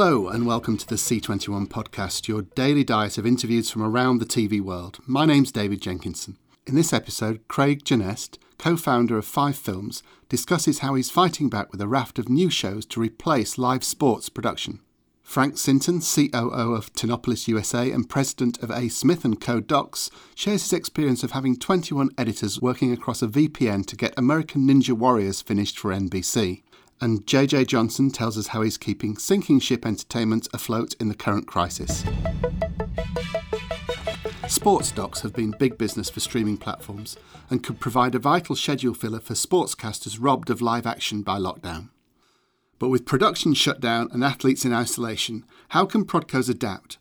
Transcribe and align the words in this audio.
Hello, 0.00 0.28
and 0.28 0.46
welcome 0.46 0.76
to 0.76 0.86
the 0.86 0.94
C21 0.94 1.66
podcast, 1.66 2.28
your 2.28 2.42
daily 2.42 2.84
diet 2.84 3.18
of 3.18 3.26
interviews 3.26 3.68
from 3.68 3.82
around 3.82 4.18
the 4.18 4.24
TV 4.24 4.60
world. 4.60 5.00
My 5.08 5.26
name's 5.26 5.50
David 5.50 5.82
Jenkinson. 5.82 6.36
In 6.68 6.76
this 6.76 6.92
episode, 6.92 7.40
Craig 7.48 7.82
Genest, 7.84 8.38
co 8.58 8.76
founder 8.76 9.18
of 9.18 9.24
Five 9.24 9.56
Films, 9.56 10.04
discusses 10.28 10.78
how 10.78 10.94
he's 10.94 11.10
fighting 11.10 11.48
back 11.48 11.72
with 11.72 11.80
a 11.80 11.88
raft 11.88 12.20
of 12.20 12.28
new 12.28 12.48
shows 12.48 12.86
to 12.86 13.00
replace 13.00 13.58
live 13.58 13.82
sports 13.82 14.28
production. 14.28 14.78
Frank 15.24 15.58
Sinton, 15.58 15.98
COO 15.98 16.74
of 16.74 16.92
Tinopolis 16.92 17.48
USA 17.48 17.90
and 17.90 18.08
president 18.08 18.62
of 18.62 18.70
A. 18.70 18.88
Smith 18.88 19.26
& 19.34 19.40
Co. 19.40 19.58
Docs, 19.58 20.12
shares 20.36 20.62
his 20.62 20.72
experience 20.72 21.24
of 21.24 21.32
having 21.32 21.56
21 21.56 22.10
editors 22.16 22.62
working 22.62 22.92
across 22.92 23.20
a 23.20 23.26
VPN 23.26 23.84
to 23.86 23.96
get 23.96 24.14
American 24.16 24.62
Ninja 24.62 24.92
Warriors 24.92 25.42
finished 25.42 25.76
for 25.76 25.90
NBC. 25.90 26.62
And 27.00 27.24
JJ 27.26 27.68
Johnson 27.68 28.10
tells 28.10 28.36
us 28.36 28.48
how 28.48 28.62
he's 28.62 28.76
keeping 28.76 29.16
sinking 29.18 29.60
ship 29.60 29.86
entertainment 29.86 30.48
afloat 30.52 30.96
in 30.98 31.08
the 31.08 31.14
current 31.14 31.46
crisis. 31.46 32.04
Sports 34.48 34.90
docs 34.90 35.20
have 35.20 35.32
been 35.32 35.52
big 35.52 35.78
business 35.78 36.10
for 36.10 36.18
streaming 36.18 36.56
platforms 36.56 37.16
and 37.50 37.62
could 37.62 37.78
provide 37.78 38.16
a 38.16 38.18
vital 38.18 38.56
schedule 38.56 38.94
filler 38.94 39.20
for 39.20 39.34
sportscasters 39.34 40.18
robbed 40.18 40.50
of 40.50 40.60
live 40.60 40.86
action 40.86 41.22
by 41.22 41.38
lockdown. 41.38 41.90
But 42.80 42.88
with 42.88 43.06
production 43.06 43.54
shut 43.54 43.80
down 43.80 44.08
and 44.12 44.24
athletes 44.24 44.64
in 44.64 44.72
isolation, 44.72 45.44
how 45.70 45.86
can 45.86 46.04
Prodcos 46.04 46.48
adapt? 46.48 46.98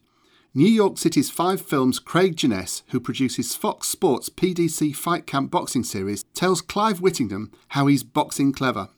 New 0.53 0.67
York 0.67 0.97
City's 0.97 1.31
Five 1.31 1.61
Films 1.61 1.99
Craig 1.99 2.35
Genest, 2.35 2.83
who 2.89 2.99
produces 2.99 3.55
Fox 3.55 3.87
Sports 3.87 4.29
PBC 4.29 4.95
Fight 4.95 5.25
Camp 5.25 5.49
boxing 5.49 5.83
series, 5.83 6.23
tells 6.33 6.61
Clive 6.61 7.01
Whittingham 7.01 7.51
how 7.69 7.87
he's 7.87 8.03
boxing 8.03 8.53
clever 8.53 8.89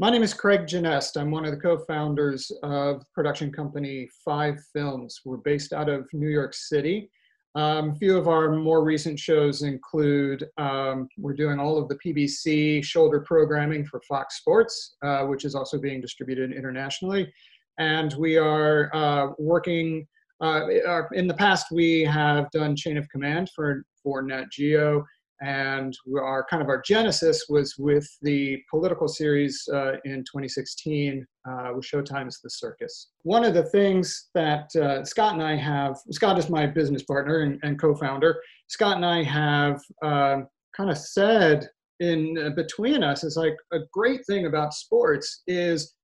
my 0.00 0.10
name 0.10 0.22
is 0.22 0.32
Craig 0.32 0.60
Genest. 0.60 1.20
I'm 1.20 1.32
one 1.32 1.44
of 1.44 1.50
the 1.50 1.56
co-founders 1.56 2.52
of 2.62 3.02
production 3.12 3.50
company 3.50 4.08
Five 4.24 4.54
Films. 4.72 5.20
We're 5.24 5.38
based 5.38 5.72
out 5.72 5.88
of 5.88 6.06
New 6.12 6.28
York 6.28 6.54
City. 6.54 7.10
Um, 7.56 7.90
a 7.90 7.94
few 7.96 8.16
of 8.16 8.28
our 8.28 8.54
more 8.54 8.84
recent 8.84 9.18
shows 9.18 9.62
include 9.62 10.46
um, 10.56 11.08
we're 11.18 11.34
doing 11.34 11.58
all 11.58 11.76
of 11.78 11.88
the 11.88 11.96
PBC 11.96 12.84
shoulder 12.84 13.20
programming 13.26 13.84
for 13.84 14.00
Fox 14.08 14.38
Sports, 14.38 14.94
uh, 15.02 15.24
which 15.24 15.44
is 15.44 15.56
also 15.56 15.78
being 15.78 16.00
distributed 16.00 16.52
internationally. 16.52 17.32
And 17.78 18.14
we 18.14 18.36
are 18.36 18.94
uh, 18.94 19.32
working, 19.36 20.06
uh, 20.40 20.68
in 21.12 21.26
the 21.26 21.34
past, 21.34 21.66
we 21.72 22.04
have 22.04 22.48
done 22.52 22.76
Chain 22.76 22.98
of 22.98 23.08
Command 23.08 23.50
for, 23.52 23.82
for 24.04 24.22
Nat 24.22 24.44
Geo 24.52 25.04
and 25.40 25.96
our 26.18 26.44
kind 26.50 26.62
of 26.62 26.68
our 26.68 26.82
genesis 26.82 27.46
was 27.48 27.76
with 27.78 28.08
the 28.22 28.60
political 28.70 29.08
series 29.08 29.68
uh, 29.72 29.92
in 30.04 30.24
2016 30.24 31.24
uh, 31.48 31.70
with 31.74 31.84
Showtime's 31.84 32.40
The 32.40 32.50
Circus. 32.50 33.10
One 33.22 33.44
of 33.44 33.54
the 33.54 33.64
things 33.64 34.28
that 34.34 34.74
uh, 34.76 35.04
Scott 35.04 35.34
and 35.34 35.42
I 35.42 35.56
have, 35.56 35.96
Scott 36.10 36.38
is 36.38 36.50
my 36.50 36.66
business 36.66 37.02
partner 37.04 37.40
and, 37.40 37.58
and 37.62 37.80
co-founder. 37.80 38.40
Scott 38.68 38.96
and 38.96 39.06
I 39.06 39.22
have 39.22 39.80
um, 40.02 40.48
kind 40.76 40.90
of 40.90 40.98
said 40.98 41.68
in 42.00 42.36
uh, 42.38 42.50
between 42.50 43.02
us 43.02 43.24
is 43.24 43.36
like 43.36 43.56
a 43.72 43.78
great 43.92 44.24
thing 44.26 44.46
about 44.46 44.74
sports 44.74 45.42
is 45.46 45.94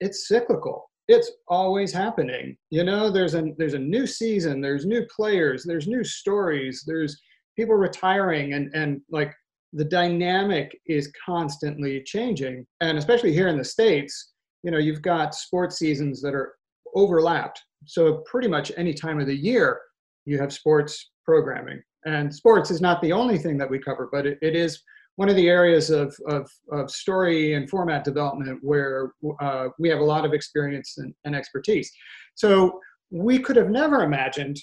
it's 0.00 0.26
cyclical. 0.28 0.88
It's 1.08 1.30
always 1.48 1.92
happening. 1.92 2.56
You 2.70 2.84
know, 2.84 3.10
there's 3.10 3.34
a 3.34 3.52
there's 3.58 3.74
a 3.74 3.78
new 3.78 4.06
season, 4.06 4.60
there's 4.60 4.86
new 4.86 5.06
players, 5.14 5.64
there's 5.64 5.86
new 5.86 6.04
stories, 6.04 6.84
there's 6.86 7.20
people 7.56 7.74
retiring 7.74 8.54
and 8.54 8.74
and 8.74 9.00
like 9.10 9.34
the 9.72 9.84
dynamic 9.84 10.78
is 10.86 11.10
constantly 11.24 12.02
changing. 12.04 12.66
And 12.80 12.98
especially 12.98 13.32
here 13.32 13.48
in 13.48 13.58
the 13.58 13.64
states 13.64 14.32
you 14.62 14.70
know 14.70 14.78
you've 14.78 15.02
got 15.02 15.34
sports 15.34 15.78
seasons 15.78 16.20
that 16.22 16.34
are 16.34 16.54
overlapped. 16.94 17.62
So 17.86 18.22
pretty 18.26 18.48
much 18.48 18.70
any 18.76 18.94
time 18.94 19.20
of 19.20 19.26
the 19.26 19.36
year 19.36 19.80
you 20.24 20.38
have 20.38 20.52
sports 20.52 21.10
programming. 21.24 21.82
And 22.04 22.34
sports 22.34 22.70
is 22.70 22.80
not 22.80 23.00
the 23.00 23.12
only 23.12 23.38
thing 23.38 23.56
that 23.58 23.70
we 23.70 23.78
cover 23.78 24.08
but 24.12 24.26
it, 24.26 24.38
it 24.42 24.54
is 24.54 24.82
one 25.16 25.28
of 25.28 25.36
the 25.36 25.48
areas 25.48 25.90
of, 25.90 26.16
of, 26.26 26.50
of 26.70 26.90
story 26.90 27.54
and 27.54 27.68
format 27.68 28.04
development 28.04 28.58
where 28.62 29.12
uh, 29.40 29.68
we 29.78 29.88
have 29.88 29.98
a 29.98 30.04
lot 30.04 30.24
of 30.24 30.32
experience 30.32 30.96
and, 30.98 31.14
and 31.24 31.36
expertise. 31.36 31.92
So 32.34 32.80
we 33.10 33.38
could 33.38 33.56
have 33.56 33.68
never 33.68 34.02
imagined 34.04 34.58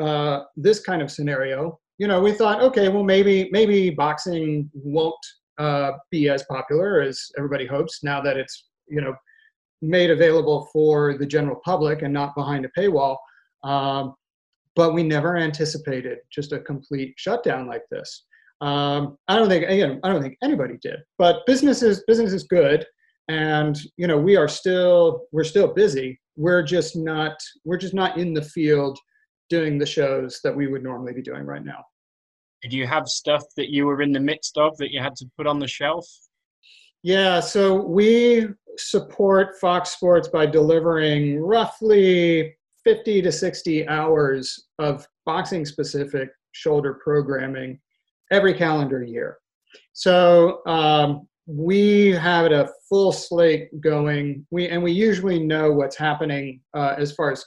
uh, 0.00 0.40
this 0.56 0.80
kind 0.80 1.02
of 1.02 1.10
scenario 1.10 1.78
you 1.98 2.08
know, 2.08 2.20
we 2.20 2.32
thought, 2.32 2.60
okay, 2.60 2.88
well, 2.88 3.04
maybe 3.04 3.48
maybe 3.52 3.90
boxing 3.90 4.70
won't 4.74 5.14
uh, 5.58 5.92
be 6.10 6.28
as 6.28 6.42
popular 6.44 7.00
as 7.00 7.30
everybody 7.38 7.66
hopes 7.66 8.02
now 8.02 8.20
that 8.20 8.36
it's 8.36 8.68
you 8.88 9.00
know 9.00 9.14
made 9.82 10.10
available 10.10 10.68
for 10.72 11.16
the 11.18 11.26
general 11.26 11.60
public 11.64 12.02
and 12.02 12.12
not 12.12 12.34
behind 12.34 12.64
a 12.64 12.80
paywall. 12.80 13.16
Um, 13.62 14.14
but 14.76 14.92
we 14.92 15.02
never 15.04 15.36
anticipated 15.36 16.18
just 16.32 16.52
a 16.52 16.58
complete 16.58 17.14
shutdown 17.16 17.68
like 17.68 17.82
this. 17.90 18.24
Um, 18.60 19.16
I 19.28 19.36
don't 19.36 19.48
think 19.48 19.64
again, 19.64 20.00
I 20.02 20.08
don't 20.08 20.22
think 20.22 20.36
anybody 20.42 20.78
did. 20.82 21.00
But 21.18 21.46
business 21.46 21.82
is 21.82 22.02
business 22.08 22.32
is 22.32 22.44
good, 22.44 22.84
and 23.28 23.78
you 23.96 24.06
know 24.06 24.18
we 24.18 24.36
are 24.36 24.48
still 24.48 25.26
we're 25.32 25.44
still 25.44 25.68
busy. 25.68 26.20
We're 26.36 26.62
just 26.62 26.96
not 26.96 27.36
we're 27.64 27.78
just 27.78 27.94
not 27.94 28.18
in 28.18 28.34
the 28.34 28.42
field 28.42 28.98
doing 29.48 29.78
the 29.78 29.86
shows 29.86 30.40
that 30.44 30.54
we 30.54 30.66
would 30.66 30.82
normally 30.82 31.12
be 31.12 31.22
doing 31.22 31.44
right 31.44 31.64
now. 31.64 31.84
Did 32.62 32.72
you 32.72 32.86
have 32.86 33.08
stuff 33.08 33.42
that 33.56 33.68
you 33.70 33.86
were 33.86 34.00
in 34.00 34.12
the 34.12 34.20
midst 34.20 34.56
of 34.56 34.76
that 34.78 34.90
you 34.90 35.00
had 35.00 35.16
to 35.16 35.26
put 35.36 35.46
on 35.46 35.58
the 35.58 35.68
shelf? 35.68 36.06
Yeah, 37.02 37.40
so 37.40 37.74
we 37.74 38.46
support 38.78 39.60
Fox 39.60 39.90
Sports 39.90 40.28
by 40.28 40.46
delivering 40.46 41.38
roughly 41.40 42.56
50 42.84 43.22
to 43.22 43.32
60 43.32 43.88
hours 43.88 44.68
of 44.78 45.06
boxing 45.26 45.64
specific 45.66 46.30
shoulder 46.52 46.94
programming 47.02 47.78
every 48.30 48.54
calendar 48.54 49.02
year. 49.02 49.38
So 49.92 50.64
um, 50.66 51.28
we 51.46 52.12
have 52.12 52.50
a 52.52 52.70
full 52.88 53.12
slate 53.12 53.80
going. 53.80 54.46
We 54.50 54.68
and 54.68 54.82
we 54.82 54.92
usually 54.92 55.38
know 55.38 55.72
what's 55.72 55.96
happening 55.96 56.60
uh, 56.74 56.94
as 56.96 57.12
far 57.12 57.32
as 57.32 57.44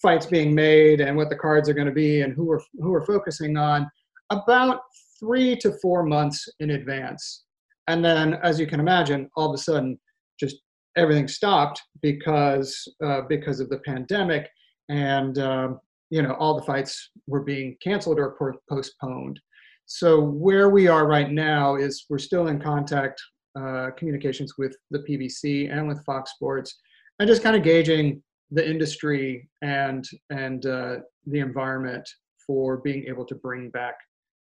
fights 0.00 0.26
being 0.26 0.54
made 0.54 1.00
and 1.00 1.16
what 1.16 1.30
the 1.30 1.36
cards 1.36 1.68
are 1.68 1.74
going 1.74 1.86
to 1.86 1.92
be 1.92 2.20
and 2.22 2.34
who 2.34 2.44
we're 2.44 2.60
who 2.80 2.90
we're 2.90 3.06
focusing 3.06 3.56
on 3.56 3.90
about 4.30 4.80
three 5.18 5.56
to 5.56 5.72
four 5.80 6.02
months 6.04 6.48
in 6.60 6.70
advance. 6.70 7.44
And 7.88 8.04
then, 8.04 8.34
as 8.42 8.58
you 8.58 8.66
can 8.66 8.80
imagine, 8.80 9.28
all 9.36 9.48
of 9.48 9.54
a 9.54 9.62
sudden, 9.62 9.98
just 10.40 10.56
everything 10.96 11.28
stopped 11.28 11.82
because 12.02 12.86
uh, 13.04 13.22
because 13.28 13.60
of 13.60 13.68
the 13.68 13.78
pandemic, 13.78 14.48
and 14.88 15.38
um, 15.38 15.80
you 16.10 16.22
know 16.22 16.34
all 16.34 16.58
the 16.58 16.66
fights 16.66 17.10
were 17.26 17.42
being 17.42 17.76
canceled 17.82 18.18
or 18.18 18.36
postponed. 18.68 19.40
So 19.86 20.20
where 20.20 20.70
we 20.70 20.88
are 20.88 21.06
right 21.06 21.30
now 21.30 21.76
is 21.76 22.06
we're 22.08 22.18
still 22.18 22.46
in 22.46 22.58
contact, 22.58 23.20
uh, 23.58 23.90
communications 23.98 24.54
with 24.56 24.74
the 24.90 25.00
PBC 25.00 25.70
and 25.70 25.86
with 25.86 26.02
Fox 26.04 26.32
Sports, 26.32 26.78
and 27.18 27.28
just 27.28 27.42
kind 27.42 27.54
of 27.54 27.62
gauging 27.62 28.22
the 28.54 28.68
industry 28.68 29.48
and 29.62 30.08
and 30.30 30.64
uh, 30.64 30.96
the 31.26 31.40
environment 31.40 32.08
for 32.46 32.78
being 32.78 33.04
able 33.08 33.24
to 33.26 33.34
bring 33.34 33.68
back 33.70 33.96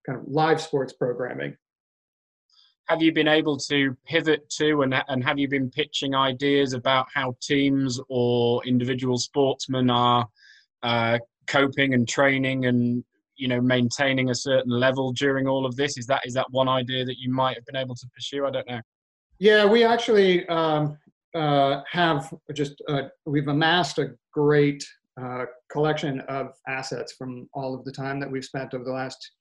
kind 0.05 0.19
of 0.19 0.25
live 0.27 0.61
sports 0.61 0.93
programming. 0.93 1.55
Have 2.85 3.01
you 3.01 3.11
been 3.13 3.29
able 3.29 3.57
to 3.57 3.95
pivot 4.05 4.47
to 4.57 4.83
and, 4.83 4.93
and 5.07 5.23
have 5.23 5.39
you 5.39 5.47
been 5.47 5.69
pitching 5.69 6.13
ideas 6.13 6.73
about 6.73 7.07
how 7.13 7.35
teams 7.41 7.99
or 8.09 8.63
individual 8.65 9.17
sportsmen 9.17 9.89
are 9.89 10.27
uh, 10.83 11.17
coping 11.47 11.93
and 11.93 12.07
training 12.07 12.65
and 12.65 13.03
you 13.35 13.47
know 13.47 13.61
maintaining 13.61 14.29
a 14.29 14.35
certain 14.35 14.71
level 14.71 15.11
during 15.11 15.47
all 15.47 15.65
of 15.65 15.75
this? 15.75 15.97
Is 15.97 16.05
that 16.07 16.21
is 16.25 16.33
that 16.35 16.45
one 16.51 16.69
idea 16.69 17.03
that 17.05 17.17
you 17.17 17.31
might 17.31 17.55
have 17.55 17.65
been 17.65 17.77
able 17.77 17.95
to 17.95 18.07
pursue? 18.13 18.45
I 18.45 18.51
don't 18.51 18.69
know. 18.69 18.81
Yeah, 19.39 19.65
we 19.65 19.83
actually 19.83 20.47
um, 20.47 20.97
uh, 21.35 21.81
have 21.91 22.31
just 22.53 22.81
uh, 22.87 23.03
we've 23.25 23.47
amassed 23.47 23.99
a 23.99 24.11
great 24.31 24.85
uh, 25.21 25.45
collection 25.71 26.21
of 26.21 26.53
assets 26.67 27.13
from 27.13 27.47
all 27.53 27.75
of 27.75 27.83
the 27.85 27.91
time 27.91 28.19
that 28.19 28.29
we've 28.29 28.45
spent 28.45 28.73
over 28.73 28.83
the 28.83 28.91
last 28.91 29.31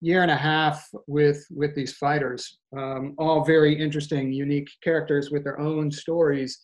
year 0.00 0.22
and 0.22 0.30
a 0.30 0.36
half 0.36 0.88
with 1.06 1.44
with 1.50 1.74
these 1.74 1.94
fighters. 1.94 2.58
Um, 2.76 3.14
all 3.18 3.44
very 3.44 3.78
interesting 3.78 4.32
unique 4.32 4.68
characters 4.82 5.30
with 5.30 5.44
their 5.44 5.58
own 5.58 5.90
stories. 5.90 6.58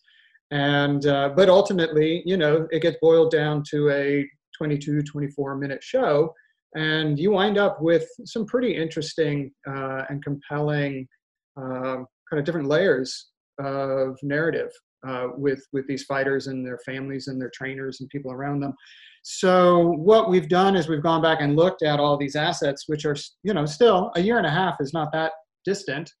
And 0.51 1.05
uh, 1.05 1.29
but 1.35 1.49
ultimately 1.49 2.21
you 2.25 2.37
know 2.37 2.67
it 2.71 2.81
gets 2.81 2.97
boiled 3.01 3.31
down 3.31 3.63
to 3.71 3.89
a 3.89 4.27
22 4.57 5.01
24 5.03 5.57
minute 5.57 5.83
show. 5.83 6.33
And 6.75 7.17
you 7.17 7.31
wind 7.31 7.57
up 7.57 7.81
with 7.81 8.07
some 8.25 8.45
pretty 8.45 8.75
interesting 8.75 9.51
uh, 9.67 10.03
and 10.09 10.23
compelling 10.23 11.07
um, 11.57 12.05
kind 12.29 12.39
of 12.39 12.43
different 12.43 12.67
layers 12.67 13.29
of 13.59 14.17
narrative 14.23 14.71
uh, 15.07 15.27
with 15.37 15.61
with 15.73 15.87
these 15.87 16.03
fighters 16.03 16.47
and 16.47 16.65
their 16.65 16.79
families 16.85 17.27
and 17.27 17.41
their 17.41 17.51
trainers 17.53 18.01
and 18.01 18.09
people 18.09 18.31
around 18.31 18.59
them 18.59 18.73
so 19.27 19.87
what 19.87 20.29
we've 20.29 20.47
done 20.47 20.75
is 20.75 20.87
we've 20.87 21.01
gone 21.01 21.23
back 21.23 21.41
and 21.41 21.55
looked 21.55 21.81
at 21.81 21.99
all 21.99 22.15
these 22.15 22.35
assets, 22.35 22.83
which 22.85 23.05
are, 23.05 23.15
you 23.41 23.55
know, 23.55 23.65
still 23.65 24.11
a 24.15 24.21
year 24.21 24.37
and 24.37 24.45
a 24.45 24.51
half 24.51 24.75
is 24.79 24.93
not 24.93 25.11
that 25.13 25.31
distant, 25.65 26.11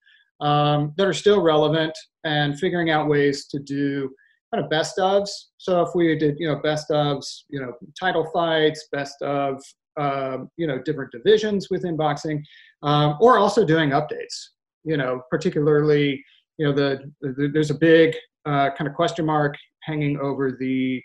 um, 0.41 0.91
that 0.97 1.05
are 1.05 1.13
still 1.13 1.39
relevant, 1.39 1.95
and 2.23 2.57
figuring 2.57 2.89
out 2.89 3.07
ways 3.07 3.45
to 3.49 3.59
do 3.59 4.09
kind 4.51 4.63
of 4.63 4.71
best 4.71 4.97
ofs. 4.97 5.29
So 5.57 5.83
if 5.83 5.89
we 5.93 6.17
did, 6.17 6.37
you 6.39 6.47
know, 6.47 6.55
best 6.55 6.89
ofs, 6.89 7.43
you 7.47 7.61
know, 7.61 7.73
title 7.99 8.27
fights, 8.33 8.87
best 8.91 9.21
of, 9.21 9.61
um, 9.99 10.49
you 10.57 10.65
know, 10.65 10.81
different 10.81 11.11
divisions 11.11 11.69
within 11.69 11.95
boxing, 11.95 12.43
um, 12.81 13.17
or 13.21 13.37
also 13.37 13.63
doing 13.63 13.91
updates. 13.91 14.47
You 14.83 14.97
know, 14.97 15.21
particularly, 15.29 16.23
you 16.57 16.65
know, 16.65 16.73
the, 16.73 17.11
the 17.21 17.49
there's 17.53 17.71
a 17.71 17.75
big 17.75 18.15
uh, 18.45 18.69
kind 18.77 18.87
of 18.87 18.93
question 18.93 19.25
mark 19.25 19.55
hanging 19.83 20.17
over 20.19 20.51
the 20.51 21.01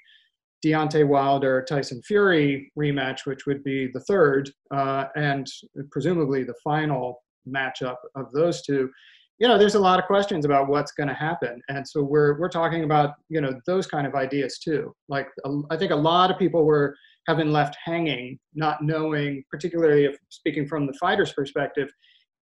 Deontay 0.64 1.06
Wilder 1.06 1.64
Tyson 1.69 2.02
Fury 2.02 2.70
rematch, 2.79 3.25
which 3.25 3.47
would 3.47 3.64
be 3.64 3.88
the 3.93 4.00
third 4.00 4.50
uh, 4.70 5.06
and 5.17 5.47
presumably 5.91 6.44
the 6.44 6.55
final 6.62 7.23
matchup 7.49 7.97
of 8.14 8.31
those 8.32 8.62
two. 8.62 8.91
You 9.38 9.49
know, 9.49 9.56
there's 9.56 9.75
a 9.75 9.81
lot 9.81 9.99
of 9.99 10.05
questions 10.05 10.44
about 10.44 10.69
what's 10.69 10.93
going 10.93 11.08
to 11.08 11.14
happen, 11.14 11.62
and 11.69 11.87
so 11.88 12.02
we're 12.02 12.38
we're 12.38 12.50
talking 12.50 12.85
about 12.85 13.14
you 13.31 13.41
know 13.41 13.58
those 13.67 13.87
kind 13.87 14.06
of 14.06 14.14
ideas 14.14 14.58
too. 14.58 14.94
Like 15.08 15.29
I 15.70 15.76
think 15.79 15.93
a 15.93 15.97
lot 15.97 16.31
of 16.31 16.38
people 16.38 16.64
were 16.67 16.94
have 17.26 17.38
been 17.38 17.52
left 17.52 17.76
hanging, 17.82 18.38
not 18.55 18.82
knowing, 18.82 19.43
particularly 19.50 20.05
if 20.05 20.19
speaking 20.29 20.67
from 20.67 20.87
the 20.87 20.93
fighter's 20.94 21.32
perspective, 21.32 21.88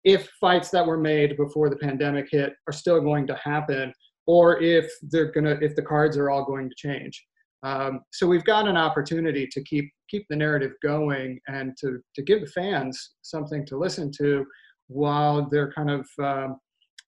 if 0.04 0.28
fights 0.40 0.70
that 0.70 0.86
were 0.86 0.98
made 0.98 1.36
before 1.36 1.70
the 1.70 1.76
pandemic 1.76 2.28
hit 2.30 2.54
are 2.66 2.72
still 2.72 3.00
going 3.00 3.26
to 3.26 3.36
happen, 3.36 3.92
or 4.26 4.60
if 4.60 4.90
they're 5.02 5.32
gonna 5.32 5.58
if 5.60 5.74
the 5.76 5.82
cards 5.82 6.16
are 6.16 6.30
all 6.30 6.44
going 6.44 6.68
to 6.68 6.74
change. 6.76 7.24
Um, 7.64 8.00
so 8.12 8.26
we've 8.26 8.44
got 8.44 8.66
an 8.66 8.76
opportunity 8.76 9.46
to 9.46 9.62
keep 9.62 9.90
keep 10.08 10.26
the 10.28 10.36
narrative 10.36 10.72
going 10.82 11.40
and 11.46 11.76
to 11.80 12.00
to 12.14 12.22
give 12.22 12.40
the 12.40 12.46
fans 12.48 13.14
something 13.22 13.64
to 13.66 13.78
listen 13.78 14.10
to 14.18 14.44
while 14.88 15.48
they're 15.48 15.72
kind 15.72 15.90
of 15.90 16.06
um, 16.22 16.56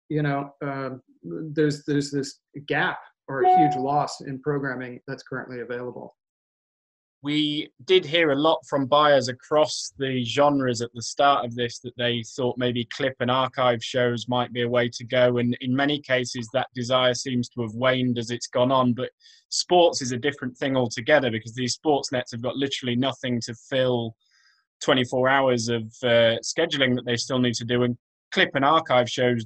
you 0.09 0.23
know 0.23 0.51
uh, 0.65 0.91
there's 1.23 1.85
there's 1.85 2.11
this 2.11 2.41
gap 2.67 2.99
or 3.29 3.43
a 3.43 3.59
huge 3.59 3.77
loss 3.77 4.23
in 4.23 4.41
programming 4.41 4.99
that's 5.07 5.23
currently 5.23 5.61
available 5.61 6.17
we 7.23 7.71
did 7.85 8.05
hear 8.05 8.31
a 8.31 8.37
lot 8.37 8.65
from 8.67 8.87
buyers 8.87 9.29
across 9.29 9.93
the 9.99 10.25
genres 10.25 10.81
at 10.81 10.93
the 10.95 11.03
start 11.03 11.45
of 11.45 11.55
this 11.55 11.79
that 11.81 11.97
they 11.99 12.23
thought 12.35 12.57
maybe 12.57 12.87
clip 12.87 13.15
and 13.21 13.31
archive 13.31 13.85
shows 13.85 14.27
might 14.27 14.53
be 14.55 14.63
a 14.63 14.69
way 14.69 14.89
to 14.89 15.05
go. 15.05 15.37
And 15.37 15.57
in 15.61 15.75
many 15.77 16.01
cases, 16.01 16.49
that 16.55 16.69
desire 16.75 17.13
seems 17.13 17.51
to 17.51 17.63
have 17.63 17.75
waned 17.75 18.17
as 18.19 18.31
it's 18.31 18.47
gone 18.47 18.73
on. 18.73 18.95
But 18.95 19.11
sports 19.51 20.01
is 20.01 20.13
a 20.13 20.17
different 20.17 20.57
thing 20.57 20.77
altogether 20.77 21.31
because 21.31 21.53
these 21.53 21.75
sports 21.75 22.11
nets 22.11 22.33
have 22.33 22.43
got 22.43 22.57
literally 22.57 22.97
nothing 22.97 23.39
to 23.43 23.55
fill 23.69 24.17
24 24.83 25.29
hours 25.29 25.69
of 25.69 25.83
uh, 26.03 26.39
scheduling 26.43 26.95
that 26.95 27.05
they 27.05 27.17
still 27.17 27.39
need 27.39 27.55
to 27.55 27.67
do. 27.67 27.83
And 27.83 27.99
clip 28.33 28.51
and 28.55 28.65
archive 28.65 29.11
shows 29.11 29.45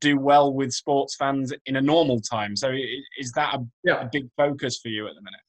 do 0.00 0.18
well 0.18 0.54
with 0.54 0.72
sports 0.72 1.14
fans 1.14 1.52
in 1.66 1.76
a 1.76 1.80
normal 1.82 2.20
time. 2.20 2.56
So 2.56 2.72
is 3.18 3.32
that 3.32 3.54
a, 3.54 3.66
yeah. 3.84 4.00
a 4.00 4.08
big 4.10 4.28
focus 4.34 4.78
for 4.78 4.88
you 4.88 5.06
at 5.06 5.14
the 5.14 5.20
minute? 5.20 5.40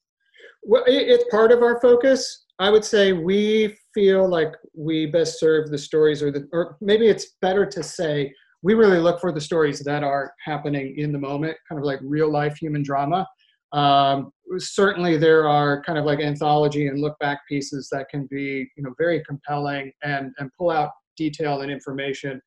Well, 0.66 0.84
it's 0.86 1.24
part 1.30 1.52
of 1.52 1.62
our 1.62 1.80
focus. 1.80 2.46
I 2.58 2.70
would 2.70 2.84
say 2.84 3.12
we 3.12 3.76
feel 3.92 4.28
like 4.28 4.52
we 4.74 5.06
best 5.06 5.38
serve 5.38 5.70
the 5.70 5.78
stories, 5.78 6.22
or 6.22 6.30
the, 6.30 6.48
or 6.52 6.76
maybe 6.80 7.08
it's 7.08 7.36
better 7.42 7.66
to 7.66 7.82
say 7.82 8.32
we 8.62 8.74
really 8.74 8.98
look 8.98 9.20
for 9.20 9.30
the 9.30 9.40
stories 9.40 9.80
that 9.80 10.02
are 10.02 10.32
happening 10.42 10.94
in 10.96 11.12
the 11.12 11.18
moment, 11.18 11.56
kind 11.68 11.78
of 11.78 11.84
like 11.84 11.98
real 12.02 12.30
life 12.30 12.56
human 12.56 12.82
drama. 12.82 13.26
Um, 13.72 14.30
certainly, 14.56 15.18
there 15.18 15.46
are 15.46 15.82
kind 15.82 15.98
of 15.98 16.06
like 16.06 16.20
anthology 16.20 16.86
and 16.86 17.00
look 17.00 17.18
back 17.18 17.40
pieces 17.48 17.88
that 17.92 18.08
can 18.08 18.26
be, 18.30 18.70
you 18.76 18.82
know, 18.84 18.94
very 18.96 19.22
compelling 19.24 19.92
and 20.02 20.32
and 20.38 20.50
pull 20.58 20.70
out 20.70 20.90
detail 21.16 21.60
and 21.60 21.70
information, 21.70 22.40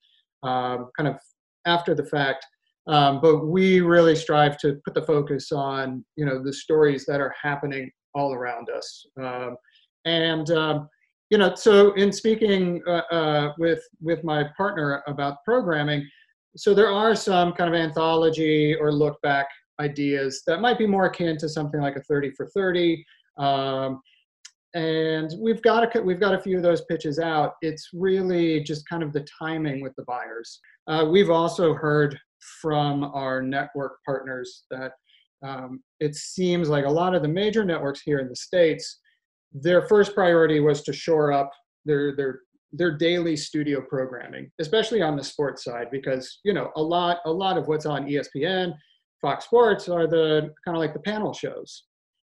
um, 0.44 0.90
kind 0.98 1.08
of 1.08 1.18
after 1.66 1.94
the 1.94 2.06
fact. 2.06 2.46
Um, 2.88 3.20
but 3.22 3.46
we 3.46 3.82
really 3.82 4.16
strive 4.16 4.58
to 4.60 4.78
put 4.86 4.94
the 4.94 5.02
focus 5.02 5.52
on, 5.52 6.06
you 6.16 6.26
know, 6.26 6.42
the 6.42 6.54
stories 6.54 7.06
that 7.06 7.20
are 7.20 7.36
happening 7.42 7.92
all 8.18 8.34
around 8.34 8.70
us. 8.70 9.06
Um, 9.22 9.56
and 10.06 10.50
um, 10.52 10.90
you 11.30 11.38
know, 11.38 11.54
so 11.56 11.94
in 11.94 12.12
speaking 12.12 12.82
uh, 12.88 13.02
uh, 13.12 13.54
with 13.58 13.82
with 14.02 14.24
my 14.24 14.46
partner 14.56 15.04
about 15.08 15.44
programming, 15.44 16.08
so 16.56 16.74
there 16.74 16.92
are 16.92 17.16
some 17.16 17.54
kind 17.54 17.74
of 17.74 17.80
anthology 17.80 18.76
or 18.76 18.92
look 18.92 19.22
back 19.22 19.48
ideas 19.80 20.42
that 20.48 20.62
might 20.62 20.78
be 20.78 20.88
more 20.88 21.06
akin 21.06 21.38
to 21.38 21.50
something 21.50 21.82
like 21.82 21.96
a 21.96 22.02
30 22.02 22.32
for 22.32 22.48
30. 22.48 23.06
Um, 23.38 24.02
and 24.74 25.34
we've 25.40 25.62
got 25.62 25.96
a 25.96 26.02
we've 26.02 26.20
got 26.20 26.34
a 26.34 26.40
few 26.40 26.58
of 26.58 26.64
those 26.64 26.82
pitches 26.86 27.20
out. 27.20 27.54
It's 27.62 27.90
really 27.94 28.62
just 28.64 28.88
kind 28.88 29.04
of 29.04 29.14
the 29.14 29.26
timing 29.40 29.82
with 29.82 29.96
the 29.96 30.04
buyers. 30.04 30.60
Uh, 30.88 31.06
we've 31.10 31.30
also 31.30 31.74
heard 31.74 32.18
from 32.62 33.04
our 33.04 33.42
network 33.42 33.98
partners 34.06 34.64
that 34.70 34.94
um, 35.44 35.82
it 36.00 36.16
seems 36.16 36.70
like 36.70 36.86
a 36.86 36.90
lot 36.90 37.16
of 37.16 37.22
the 37.22 37.28
major 37.28 37.64
networks 37.64 38.02
here 38.02 38.20
in 38.20 38.30
the 38.30 38.36
states, 38.36 39.00
their 39.54 39.88
first 39.88 40.14
priority 40.14 40.60
was 40.60 40.82
to 40.84 40.94
shore 40.94 41.32
up 41.32 41.52
their 41.86 42.16
their 42.16 42.42
their 42.74 42.98
daily 42.98 43.36
studio 43.36 43.82
programming, 43.82 44.52
especially 44.60 45.02
on 45.02 45.16
the 45.16 45.24
sports 45.24 45.64
side, 45.64 45.88
because 45.92 46.40
you 46.44 46.54
know 46.54 46.72
a 46.76 46.82
lot 46.82 47.20
a 47.26 47.32
lot 47.32 47.58
of 47.58 47.68
what's 47.68 47.86
on 47.86 48.08
ESPN, 48.08 48.74
Fox 49.22 49.46
Sports 49.46 49.90
are 49.90 50.08
the 50.08 50.54
kind 50.66 50.76
of 50.76 50.82
like 50.82 50.94
the 50.94 51.00
panel 51.00 51.34
shows, 51.34 51.84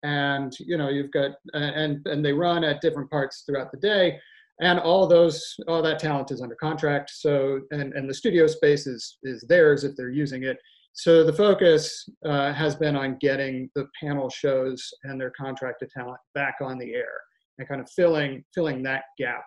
and 0.03 0.53
you 0.61 0.77
know 0.77 0.89
you've 0.89 1.11
got 1.11 1.33
and 1.55 2.07
and 2.07 2.25
they 2.25 2.33
run 2.33 2.65
at 2.65 2.81
different 2.81 3.11
parts 3.11 3.43
throughout 3.47 3.73
the 3.73 3.79
day, 3.79 4.19
and 4.61 4.79
all 4.79 5.07
those 5.07 5.57
all 5.69 5.83
that 5.83 5.99
talent 5.99 6.31
is 6.31 6.43
under 6.43 6.55
contract. 6.55 7.11
So 7.11 7.61
and 7.71 7.93
and 7.95 8.09
the 8.09 8.15
studio 8.15 8.47
space 8.47 8.87
is 8.87 9.19
is 9.23 9.45
theirs 9.49 9.85
if 9.85 9.97
they're 9.97 10.11
using 10.11 10.45
it. 10.45 10.59
So 10.93 11.25
the 11.25 11.33
focus 11.33 12.09
uh, 12.25 12.53
has 12.53 12.75
been 12.75 12.97
on 12.97 13.17
getting 13.21 13.71
the 13.75 13.87
panel 14.01 14.29
shows 14.29 14.93
and 15.05 15.21
their 15.21 15.33
contracted 15.39 15.91
talent 15.91 16.19
back 16.35 16.57
on 16.61 16.79
the 16.79 16.95
air 16.95 17.13
and 17.59 17.69
kind 17.69 17.81
of 17.81 17.89
filling 17.91 18.45
filling 18.55 18.83
that 18.83 19.05
gap. 19.19 19.45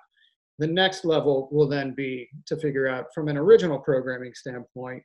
The 0.59 0.67
next 0.67 1.03
level 1.03 1.49
will 1.51 1.67
then 1.67 1.93
be 1.95 2.29
to 2.45 2.57
figure 2.57 2.87
out 2.87 3.07
from 3.13 3.27
an 3.27 3.37
original 3.37 3.79
programming 3.79 4.33
standpoint, 4.35 5.03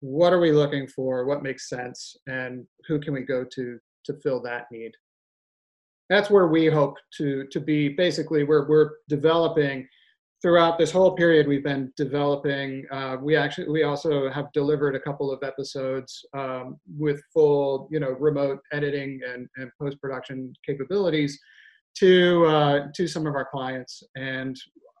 what 0.00 0.32
are 0.32 0.40
we 0.40 0.52
looking 0.52 0.86
for, 0.88 1.26
what 1.26 1.42
makes 1.42 1.68
sense, 1.68 2.16
and 2.26 2.66
who 2.88 2.98
can 2.98 3.14
we 3.14 3.22
go 3.22 3.44
to 3.44 3.78
to 4.06 4.14
fill 4.22 4.40
that 4.42 4.66
need. 4.70 4.92
That's 6.08 6.30
where 6.30 6.48
we 6.48 6.66
hope 6.66 6.96
to 7.18 7.46
to 7.52 7.60
be. 7.60 7.90
Basically, 7.90 8.44
we're 8.44 8.68
we're 8.68 8.92
developing 9.08 9.86
throughout 10.42 10.78
this 10.78 10.90
whole 10.90 11.12
period 11.12 11.48
we've 11.48 11.64
been 11.64 11.92
developing 11.96 12.84
uh, 12.92 13.16
we 13.20 13.36
actually 13.36 13.68
we 13.68 13.82
also 13.84 14.30
have 14.30 14.52
delivered 14.52 14.94
a 14.94 15.00
couple 15.00 15.32
of 15.32 15.42
episodes 15.42 16.24
um, 16.36 16.78
with 16.98 17.20
full 17.32 17.88
you 17.90 18.00
know 18.00 18.10
remote 18.10 18.60
editing 18.72 19.20
and, 19.26 19.48
and 19.56 19.70
post-production 19.80 20.52
capabilities 20.64 21.38
to 21.96 22.44
uh, 22.46 22.86
to 22.94 23.06
some 23.06 23.26
of 23.26 23.34
our 23.34 23.48
clients. 23.50 24.02
And 24.16 24.56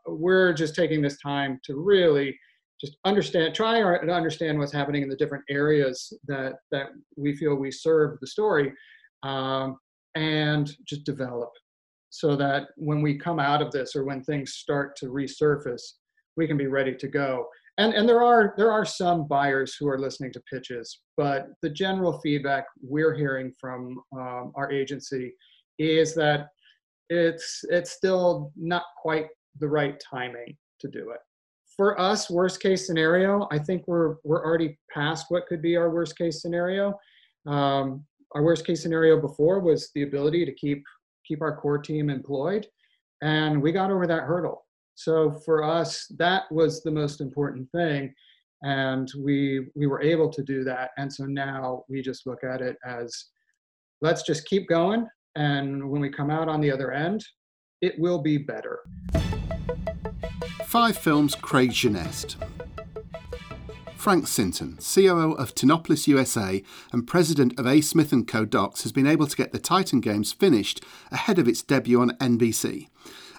we're 0.06 0.52
just 0.52 0.74
taking 0.74 1.02
this 1.02 1.18
time 1.20 1.60
to 1.64 1.76
really 1.76 2.36
just 2.80 2.96
understand 3.04 3.54
try 3.54 3.80
to 3.80 4.12
understand 4.12 4.58
what's 4.58 4.72
happening 4.72 5.02
in 5.02 5.08
the 5.08 5.16
different 5.16 5.44
areas 5.48 6.12
that 6.26 6.54
that 6.70 6.88
we 7.16 7.34
feel 7.36 7.54
we 7.54 7.70
serve 7.70 8.18
the 8.20 8.26
story 8.26 8.72
um, 9.22 9.76
and 10.14 10.72
just 10.86 11.04
develop 11.04 11.50
so 12.18 12.34
that 12.34 12.68
when 12.76 13.02
we 13.02 13.18
come 13.18 13.38
out 13.38 13.60
of 13.60 13.70
this 13.72 13.94
or 13.94 14.04
when 14.04 14.22
things 14.22 14.54
start 14.54 14.96
to 14.96 15.06
resurface, 15.06 15.82
we 16.38 16.46
can 16.46 16.56
be 16.56 16.66
ready 16.66 16.94
to 16.94 17.08
go. 17.08 17.46
And, 17.76 17.92
and 17.92 18.08
there 18.08 18.22
are 18.22 18.54
there 18.56 18.72
are 18.72 18.86
some 18.86 19.28
buyers 19.28 19.76
who 19.78 19.86
are 19.86 19.98
listening 19.98 20.32
to 20.32 20.42
pitches, 20.50 21.00
but 21.18 21.48
the 21.60 21.68
general 21.68 22.18
feedback 22.20 22.64
we're 22.80 23.14
hearing 23.14 23.52
from 23.60 24.00
um, 24.16 24.52
our 24.54 24.72
agency 24.72 25.34
is 25.78 26.14
that 26.14 26.48
it's 27.10 27.62
it's 27.68 27.90
still 27.90 28.50
not 28.56 28.84
quite 29.02 29.26
the 29.60 29.68
right 29.68 30.02
timing 30.10 30.56
to 30.80 30.88
do 30.88 31.10
it. 31.10 31.20
For 31.76 32.00
us, 32.00 32.30
worst 32.30 32.62
case 32.62 32.86
scenario, 32.86 33.46
I 33.50 33.58
think 33.58 33.86
we're 33.86 34.16
we're 34.24 34.42
already 34.42 34.78
past 34.90 35.26
what 35.28 35.46
could 35.46 35.60
be 35.60 35.76
our 35.76 35.90
worst 35.90 36.16
case 36.16 36.40
scenario. 36.40 36.98
Um, 37.46 38.06
our 38.34 38.42
worst 38.42 38.66
case 38.66 38.82
scenario 38.82 39.20
before 39.20 39.60
was 39.60 39.90
the 39.94 40.02
ability 40.02 40.46
to 40.46 40.52
keep 40.54 40.82
keep 41.26 41.42
our 41.42 41.56
core 41.56 41.78
team 41.78 42.10
employed. 42.10 42.66
And 43.22 43.62
we 43.62 43.72
got 43.72 43.90
over 43.90 44.06
that 44.06 44.22
hurdle. 44.22 44.66
So 44.94 45.32
for 45.44 45.62
us, 45.62 46.06
that 46.18 46.44
was 46.50 46.82
the 46.82 46.90
most 46.90 47.20
important 47.20 47.70
thing. 47.70 48.14
And 48.62 49.10
we 49.22 49.66
we 49.74 49.86
were 49.86 50.02
able 50.02 50.30
to 50.30 50.42
do 50.42 50.64
that. 50.64 50.90
And 50.96 51.12
so 51.12 51.24
now 51.24 51.84
we 51.88 52.02
just 52.02 52.26
look 52.26 52.42
at 52.42 52.60
it 52.60 52.76
as 52.86 53.26
let's 54.00 54.22
just 54.22 54.46
keep 54.46 54.68
going. 54.68 55.06
And 55.34 55.88
when 55.90 56.00
we 56.00 56.08
come 56.08 56.30
out 56.30 56.48
on 56.48 56.60
the 56.60 56.70
other 56.70 56.92
end, 56.92 57.24
it 57.82 57.98
will 57.98 58.18
be 58.18 58.38
better. 58.38 58.80
Five 60.64 60.96
films 60.96 61.34
Craig 61.34 61.70
Genest. 61.70 62.36
Frank 64.06 64.28
Sinton, 64.28 64.78
COO 64.78 65.32
of 65.32 65.52
Tinopolis 65.52 66.06
USA 66.06 66.62
and 66.92 67.08
president 67.08 67.58
of 67.58 67.66
A. 67.66 67.80
Smith 67.80 68.14
& 68.20 68.26
Co. 68.28 68.44
Docs, 68.44 68.84
has 68.84 68.92
been 68.92 69.04
able 69.04 69.26
to 69.26 69.36
get 69.36 69.50
the 69.50 69.58
Titan 69.58 70.00
Games 70.00 70.32
finished 70.32 70.80
ahead 71.10 71.40
of 71.40 71.48
its 71.48 71.60
debut 71.60 72.00
on 72.00 72.12
NBC. 72.18 72.86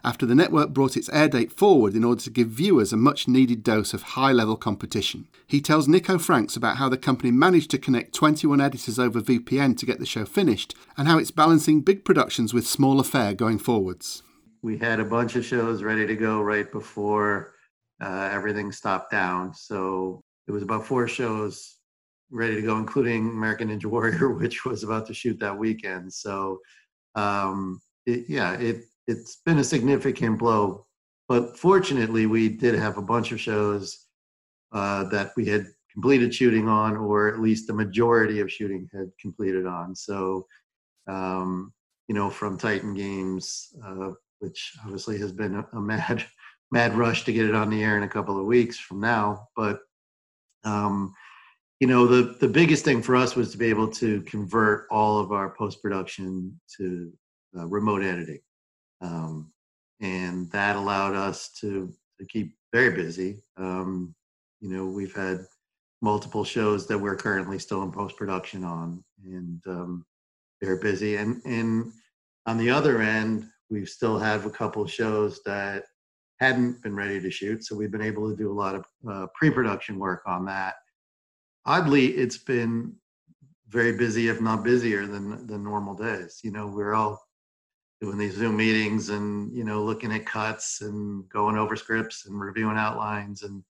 after 0.04 0.26
the 0.26 0.36
network 0.36 0.72
brought 0.72 0.98
its 0.98 1.08
air 1.08 1.30
date 1.30 1.54
forward 1.54 1.96
in 1.96 2.04
order 2.04 2.20
to 2.20 2.30
give 2.30 2.50
viewers 2.50 2.92
a 2.92 2.98
much 2.98 3.30
needed 3.30 3.64
dose 3.64 3.94
of 3.94 4.02
high 4.18 4.34
level 4.34 4.58
competition. 4.58 5.30
He 5.48 5.62
tells 5.62 5.88
Nico 5.88 6.18
Franks 6.18 6.58
about 6.58 6.76
how 6.76 6.90
the 6.90 6.98
company 6.98 7.32
managed 7.32 7.72
to 7.72 7.78
connect 7.78 8.14
21 8.14 8.60
editors 8.60 9.00
over 9.00 9.22
VPN 9.22 9.78
to 9.78 9.86
get 9.86 10.00
the 10.00 10.06
show 10.06 10.26
finished 10.26 10.76
and 10.98 11.08
how 11.08 11.18
it's 11.18 11.32
balancing 11.32 11.80
big 11.80 12.04
productions 12.04 12.54
with 12.54 12.68
smaller 12.68 13.06
fare 13.06 13.34
going 13.34 13.58
forwards. 13.58 14.22
We 14.62 14.78
had 14.78 15.00
a 15.00 15.06
bunch 15.06 15.38
of 15.38 15.46
shows 15.46 15.82
ready 15.82 16.06
to 16.06 16.16
go 16.18 16.42
right 16.42 16.70
before 16.70 17.54
uh, 18.02 18.30
everything 18.34 18.74
stopped 18.74 19.12
down. 19.12 19.54
So 19.54 20.24
it 20.48 20.52
was 20.52 20.64
about 20.64 20.86
four 20.86 21.08
shows 21.08 21.76
ready 22.30 22.56
to 22.56 22.62
go, 22.62 22.78
including 22.78 23.30
American 23.30 23.70
Ninja 23.70 23.86
Warrior, 23.86 24.30
which 24.40 24.66
was 24.66 24.84
about 24.84 25.06
to 25.08 25.14
shoot 25.14 25.40
that 25.40 25.58
weekend. 25.58 26.12
So, 26.12 26.60
um, 27.16 27.82
it, 28.06 28.26
yeah, 28.28 28.54
it 28.54 28.84
it's 29.08 29.38
been 29.46 29.60
a 29.60 29.64
significant 29.64 30.38
blow. 30.38 30.86
But 31.28 31.58
fortunately, 31.58 32.26
we 32.26 32.50
did 32.50 32.76
have 32.76 32.98
a 32.98 33.02
bunch 33.02 33.32
of 33.32 33.40
shows 33.40 34.06
uh, 34.72 35.06
that 35.06 35.32
we 35.36 35.46
had 35.46 35.68
completed 35.92 36.34
shooting 36.34 36.70
on, 36.70 36.96
or 36.96 37.28
at 37.28 37.40
least 37.40 37.68
the 37.68 37.74
majority 37.74 38.40
of 38.40 38.52
shooting 38.52 38.90
had 38.94 39.12
completed 39.20 39.66
on. 39.66 39.96
So, 39.96 40.46
um, 41.08 41.74
you 42.08 42.16
know, 42.16 42.30
from 42.30 42.58
Titan 42.58 42.94
Games, 42.94 43.74
uh, 43.84 44.12
which 44.40 44.74
obviously 44.84 45.18
has 45.20 45.32
been 45.32 45.56
a, 45.56 45.68
a 45.74 45.82
mad, 45.82 46.26
mad 46.72 46.96
rush 46.96 47.26
to 47.26 47.34
get 47.34 47.46
it 47.46 47.56
on 47.56 47.70
the 47.70 47.84
air 47.84 47.98
in 47.98 48.04
a 48.04 48.10
couple 48.10 48.40
of 48.40 48.46
weeks 48.46 48.78
from 48.78 49.00
now, 49.00 49.48
but 49.56 49.80
um, 50.68 51.14
you 51.80 51.88
know 51.88 52.08
the 52.08 52.36
the 52.40 52.48
biggest 52.48 52.84
thing 52.84 53.02
for 53.02 53.16
us 53.16 53.36
was 53.36 53.52
to 53.52 53.58
be 53.58 53.68
able 53.68 53.88
to 53.88 54.22
convert 54.24 54.88
all 54.92 55.20
of 55.20 55.32
our 55.32 55.50
post 55.52 55.82
production 55.82 56.60
to 56.78 57.12
uh, 57.58 57.66
remote 57.68 58.04
editing. 58.04 58.40
Um, 59.02 59.52
and 60.02 60.52
that 60.52 60.76
allowed 60.76 61.16
us 61.16 61.52
to 61.62 61.94
to 62.20 62.26
keep 62.26 62.56
very 62.74 62.96
busy. 62.96 63.44
Um, 63.58 64.14
you 64.60 64.70
know 64.70 64.86
we've 64.86 65.16
had 65.16 65.46
multiple 66.02 66.44
shows 66.44 66.88
that 66.88 66.98
we're 66.98 67.16
currently 67.16 67.58
still 67.58 67.84
in 67.84 67.92
post 67.92 68.18
production 68.18 68.64
on 68.64 69.04
and 69.24 69.62
um, 69.68 70.06
they're 70.62 70.82
busy. 70.82 71.16
And 71.16 71.42
and 71.46 71.92
on 72.46 72.58
the 72.58 72.70
other 72.70 73.02
end 73.02 73.46
we've 73.70 73.90
still 73.90 74.18
have 74.18 74.46
a 74.46 74.50
couple 74.50 74.86
shows 74.88 75.42
that 75.46 75.84
hadn't 76.40 76.82
been 76.84 76.96
ready 76.96 77.20
to 77.20 77.32
shoot 77.32 77.64
so 77.64 77.76
we've 77.76 77.92
been 77.92 78.02
able 78.02 78.30
to 78.30 78.36
do 78.36 78.52
a 78.52 78.54
lot 78.54 78.76
of 78.76 78.86
uh, 79.10 79.28
pre-production 79.36 79.98
work 79.98 80.22
on 80.26 80.46
that 80.46 80.76
oddly, 81.68 82.08
it's 82.08 82.38
been 82.38 82.96
very 83.68 83.96
busy, 83.96 84.30
if 84.30 84.42
not 84.42 84.64
busier 84.64 85.06
than 85.06 85.46
than 85.46 85.64
normal 85.64 85.94
days. 85.94 86.40
You 86.44 86.52
know, 86.52 86.68
we're 86.68 86.96
all 86.96 87.22
doing 88.02 88.18
these 88.18 88.36
Zoom 88.36 88.58
meetings 88.58 89.10
and 89.10 89.56
you 89.56 89.64
know 89.64 89.84
looking 89.84 90.14
at 90.14 90.26
cuts 90.26 90.82
and 90.82 91.28
going 91.30 91.58
over 91.58 91.76
scripts 91.76 92.26
and 92.26 92.40
reviewing 92.40 92.78
outlines 92.78 93.44
and 93.44 93.64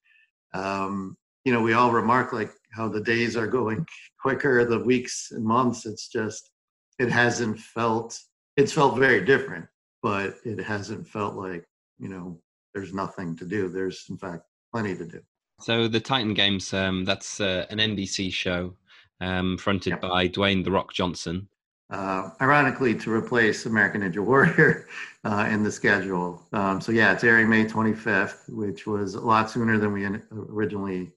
um, 0.54 1.18
you 1.44 1.52
know 1.52 1.62
we 1.62 1.74
all 1.74 1.92
remark 1.92 2.32
like 2.32 2.52
how 2.72 2.88
the 2.88 3.02
days 3.02 3.36
are 3.36 3.48
going 3.48 3.86
quicker, 4.22 4.64
the 4.64 4.80
weeks 4.80 5.32
and 5.32 5.44
months. 5.44 5.86
It's 5.86 6.08
just 6.08 6.52
it 7.00 7.10
hasn't 7.10 7.60
felt 7.60 8.18
it's 8.56 8.74
felt 8.74 8.98
very 8.98 9.26
different, 9.26 9.66
but 10.04 10.36
it 10.46 10.60
hasn't 10.60 11.08
felt 11.08 11.36
like 11.36 11.66
you 12.00 12.10
know 12.10 12.40
there's 12.78 12.94
nothing 12.94 13.36
to 13.36 13.46
do. 13.46 13.70
There's 13.70 14.06
in 14.10 14.18
fact 14.18 14.44
plenty 14.72 14.96
to 14.96 15.06
do. 15.06 15.20
So 15.60 15.88
the 15.88 16.00
Titan 16.00 16.36
Games, 16.36 16.72
um, 16.74 17.06
that's 17.06 17.42
uh, 17.42 17.66
an 17.72 17.80
NBC 17.80 18.32
show 18.32 18.76
um, 19.20 19.58
fronted 19.58 19.92
yep. 19.92 20.02
by 20.02 20.28
Dwayne 20.28 20.64
the 20.64 20.72
Rock 20.72 20.94
Johnson. 20.94 21.48
Uh, 21.90 22.30
ironically, 22.42 22.94
to 22.94 23.12
replace 23.12 23.66
American 23.66 24.02
Ninja 24.02 24.20
Warrior 24.20 24.88
uh, 25.24 25.48
in 25.50 25.64
the 25.64 25.72
schedule. 25.72 26.44
Um, 26.54 26.80
so 26.80 26.92
yeah, 26.92 27.14
it's 27.14 27.24
airing 27.24 27.50
May 27.50 27.66
25th, 27.66 28.50
which 28.50 28.86
was 28.86 29.16
a 29.16 29.22
lot 29.22 29.50
sooner 29.50 29.80
than 29.80 29.94
we 29.94 30.06
originally 30.32 31.14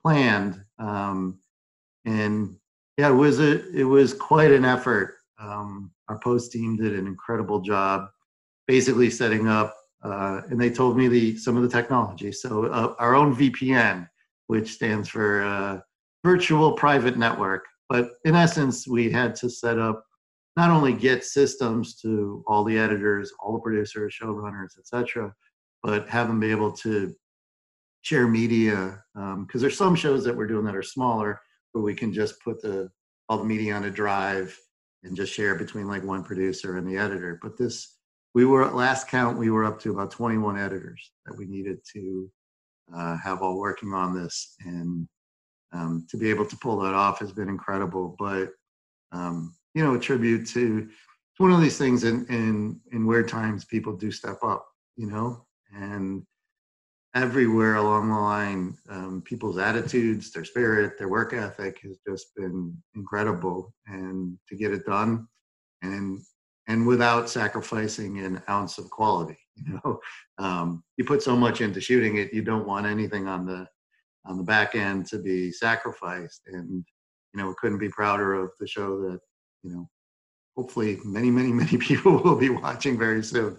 planned. 0.00 0.64
Um, 0.78 1.38
and 2.06 2.56
yeah, 2.96 3.10
it 3.10 3.14
was 3.14 3.40
a 3.40 3.68
it 3.78 3.84
was 3.84 4.14
quite 4.14 4.52
an 4.52 4.64
effort. 4.64 5.16
Um, 5.38 5.90
our 6.08 6.18
post 6.20 6.52
team 6.52 6.76
did 6.76 6.98
an 6.98 7.06
incredible 7.06 7.60
job, 7.60 8.08
basically 8.66 9.10
setting 9.10 9.48
up 9.48 9.76
uh, 10.04 10.42
and 10.50 10.60
they 10.60 10.70
told 10.70 10.96
me 10.96 11.08
the 11.08 11.36
some 11.36 11.56
of 11.56 11.62
the 11.62 11.68
technology. 11.68 12.30
So 12.30 12.66
uh, 12.66 12.94
our 12.98 13.14
own 13.14 13.34
VPN, 13.34 14.08
which 14.48 14.72
stands 14.72 15.08
for 15.08 15.42
uh, 15.42 15.80
Virtual 16.24 16.72
Private 16.72 17.16
Network. 17.16 17.64
But 17.88 18.10
in 18.24 18.34
essence, 18.34 18.86
we 18.86 19.10
had 19.10 19.34
to 19.36 19.50
set 19.50 19.78
up 19.78 20.04
not 20.56 20.70
only 20.70 20.92
get 20.92 21.24
systems 21.24 21.96
to 21.96 22.44
all 22.46 22.64
the 22.64 22.78
editors, 22.78 23.32
all 23.40 23.54
the 23.54 23.58
producers, 23.58 24.16
showrunners, 24.20 24.78
etc., 24.78 25.34
but 25.82 26.08
have 26.08 26.28
them 26.28 26.40
be 26.40 26.50
able 26.50 26.72
to 26.72 27.14
share 28.02 28.28
media. 28.28 29.02
Because 29.14 29.34
um, 29.34 29.48
there's 29.54 29.76
some 29.76 29.94
shows 29.94 30.24
that 30.24 30.36
we're 30.36 30.46
doing 30.46 30.64
that 30.66 30.76
are 30.76 30.82
smaller, 30.82 31.40
where 31.72 31.82
we 31.82 31.94
can 31.94 32.12
just 32.12 32.40
put 32.42 32.60
the 32.60 32.90
all 33.30 33.38
the 33.38 33.44
media 33.44 33.74
on 33.74 33.84
a 33.84 33.90
drive 33.90 34.58
and 35.02 35.16
just 35.16 35.32
share 35.32 35.54
between 35.54 35.86
like 35.86 36.04
one 36.04 36.22
producer 36.22 36.76
and 36.76 36.86
the 36.86 36.98
editor. 36.98 37.38
But 37.42 37.56
this 37.56 37.96
we 38.34 38.44
were 38.44 38.64
at 38.64 38.74
last 38.74 39.08
count 39.08 39.38
we 39.38 39.50
were 39.50 39.64
up 39.64 39.80
to 39.80 39.92
about 39.92 40.10
21 40.10 40.58
editors 40.58 41.12
that 41.26 41.36
we 41.36 41.46
needed 41.46 41.78
to 41.92 42.30
uh, 42.94 43.16
have 43.16 43.42
all 43.42 43.58
working 43.58 43.92
on 43.92 44.14
this. 44.14 44.56
And 44.60 45.08
um, 45.72 46.06
to 46.10 46.16
be 46.16 46.30
able 46.30 46.46
to 46.46 46.56
pull 46.56 46.78
that 46.80 46.94
off 46.94 47.18
has 47.20 47.32
been 47.32 47.48
incredible. 47.48 48.16
But 48.18 48.50
um, 49.12 49.54
you 49.74 49.82
know 49.82 49.94
a 49.94 50.00
tribute 50.00 50.46
to 50.48 50.88
it's 50.88 51.40
one 51.40 51.52
of 51.52 51.60
these 51.60 51.78
things 51.78 52.04
in 52.04 52.26
in 52.26 52.80
in 52.92 53.06
weird 53.06 53.28
times 53.28 53.64
people 53.64 53.96
do 53.96 54.10
step 54.10 54.38
up 54.42 54.66
you 54.96 55.06
know? 55.06 55.44
And 55.74 56.22
everywhere 57.14 57.76
along 57.76 58.08
the 58.08 58.18
line 58.18 58.76
um, 58.88 59.22
people's 59.24 59.56
attitudes 59.58 60.32
their 60.32 60.44
spirit 60.44 60.98
their 60.98 61.08
work 61.08 61.32
ethic 61.32 61.78
has 61.82 61.98
just 62.06 62.34
been 62.36 62.76
incredible. 62.94 63.74
And 63.86 64.38
to 64.48 64.56
get 64.56 64.72
it 64.72 64.86
done 64.86 65.26
and 65.82 66.20
and 66.68 66.86
without 66.86 67.28
sacrificing 67.28 68.18
an 68.20 68.42
ounce 68.48 68.78
of 68.78 68.90
quality. 68.90 69.38
You 69.56 69.80
know, 69.84 70.00
um, 70.38 70.82
you 70.96 71.04
put 71.04 71.22
so 71.22 71.36
much 71.36 71.60
into 71.60 71.80
shooting 71.80 72.16
it, 72.16 72.34
you 72.34 72.42
don't 72.42 72.66
want 72.66 72.86
anything 72.86 73.28
on 73.28 73.46
the 73.46 73.68
on 74.26 74.36
the 74.36 74.42
back 74.42 74.74
end 74.74 75.06
to 75.06 75.18
be 75.20 75.52
sacrificed. 75.52 76.42
And 76.48 76.84
you 77.32 77.40
know, 77.40 77.46
we 77.46 77.54
couldn't 77.60 77.78
be 77.78 77.88
prouder 77.88 78.34
of 78.34 78.50
the 78.58 78.66
show 78.66 79.00
that 79.02 79.20
you 79.62 79.70
know. 79.70 79.88
Hopefully, 80.56 80.98
many, 81.04 81.30
many, 81.30 81.52
many 81.62 81.76
people 81.76 82.20
will 82.20 82.34
be 82.34 82.50
watching 82.50 82.98
very 82.98 83.22
soon. 83.22 83.56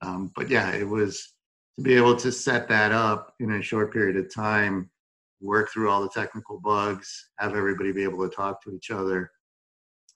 Um, 0.00 0.30
but 0.36 0.48
yeah, 0.48 0.70
it 0.70 0.86
was 0.86 1.34
to 1.76 1.82
be 1.82 1.94
able 1.94 2.16
to 2.16 2.30
set 2.30 2.68
that 2.68 2.92
up 2.92 3.34
in 3.40 3.52
a 3.52 3.62
short 3.62 3.92
period 3.92 4.16
of 4.16 4.32
time, 4.32 4.90
work 5.40 5.70
through 5.70 5.90
all 5.90 6.02
the 6.02 6.08
technical 6.08 6.60
bugs, 6.60 7.30
have 7.38 7.56
everybody 7.56 7.92
be 7.92 8.04
able 8.04 8.28
to 8.28 8.34
talk 8.34 8.62
to 8.62 8.72
each 8.72 8.90
other, 8.90 9.30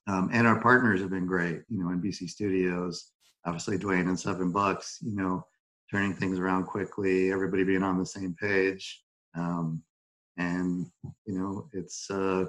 um, 0.06 0.30
and 0.32 0.46
our 0.46 0.60
partners 0.60 1.00
have 1.00 1.10
been 1.10 1.26
great. 1.26 1.62
You 1.68 1.78
know, 1.78 1.86
NBC 1.86 2.28
Studios, 2.28 3.10
obviously 3.44 3.78
Dwayne 3.78 4.08
and 4.08 4.18
Seven 4.18 4.52
Bucks. 4.52 4.98
You 5.02 5.16
know, 5.16 5.46
turning 5.90 6.14
things 6.14 6.38
around 6.38 6.64
quickly, 6.64 7.32
everybody 7.32 7.64
being 7.64 7.82
on 7.82 7.98
the 7.98 8.06
same 8.06 8.34
page, 8.40 9.02
um, 9.34 9.82
and 10.36 10.86
you 11.26 11.38
know, 11.38 11.68
it's 11.72 12.10
uh, 12.10 12.44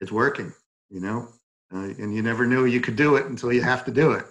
it's 0.00 0.12
working. 0.12 0.52
You 0.90 1.00
know, 1.00 1.28
uh, 1.74 1.94
and 1.98 2.14
you 2.14 2.22
never 2.22 2.46
knew 2.46 2.64
you 2.64 2.80
could 2.80 2.96
do 2.96 3.16
it 3.16 3.26
until 3.26 3.52
you 3.52 3.62
have 3.62 3.84
to 3.86 3.90
do 3.90 4.12
it. 4.12 4.24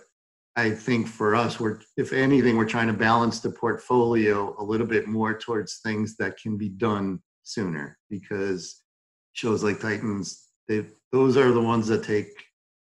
I 0.55 0.71
think 0.71 1.07
for 1.07 1.35
us, 1.35 1.59
we're 1.59 1.79
if 1.95 2.11
anything, 2.11 2.57
we're 2.57 2.65
trying 2.65 2.87
to 2.87 2.93
balance 2.93 3.39
the 3.39 3.51
portfolio 3.51 4.55
a 4.59 4.63
little 4.63 4.87
bit 4.87 5.07
more 5.07 5.37
towards 5.37 5.79
things 5.79 6.17
that 6.17 6.37
can 6.37 6.57
be 6.57 6.69
done 6.69 7.21
sooner 7.43 7.97
because 8.09 8.81
shows 9.33 9.63
like 9.63 9.79
Titans 9.79 10.50
they 10.71 10.85
those 11.11 11.35
are 11.35 11.51
the 11.51 11.61
ones 11.61 11.87
that 11.87 12.03
take 12.03 12.31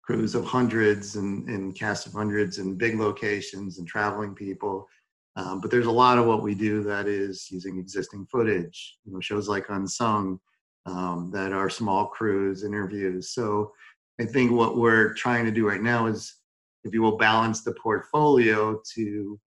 crews 0.03 0.35
of 0.35 0.43
hundreds 0.43 1.15
and, 1.15 1.47
and 1.47 1.75
cast 1.75 2.05
of 2.05 2.13
hundreds 2.13 2.57
and 2.57 2.77
big 2.77 2.99
locations 2.99 3.79
and 3.79 3.87
traveling 3.87 4.35
people. 4.35 4.87
Um, 5.35 5.61
but 5.61 5.71
there's 5.71 5.85
a 5.85 5.91
lot 5.91 6.17
of 6.17 6.25
what 6.25 6.41
we 6.41 6.53
do 6.53 6.83
that 6.83 7.07
is 7.07 7.47
using 7.49 7.77
existing 7.77 8.25
footage, 8.25 8.97
you 9.05 9.13
know, 9.13 9.21
shows 9.21 9.47
like 9.47 9.69
Unsung 9.69 10.39
um, 10.85 11.29
that 11.31 11.53
are 11.53 11.69
small 11.69 12.07
crews, 12.07 12.63
interviews. 12.63 13.29
So 13.29 13.71
I 14.19 14.25
think 14.25 14.51
what 14.51 14.77
we're 14.77 15.13
trying 15.13 15.45
to 15.45 15.51
do 15.51 15.67
right 15.67 15.81
now 15.81 16.07
is, 16.07 16.35
if 16.83 16.93
you 16.93 17.01
will, 17.01 17.17
balance 17.17 17.61
the 17.61 17.73
portfolio 17.73 18.81
to 18.95 19.39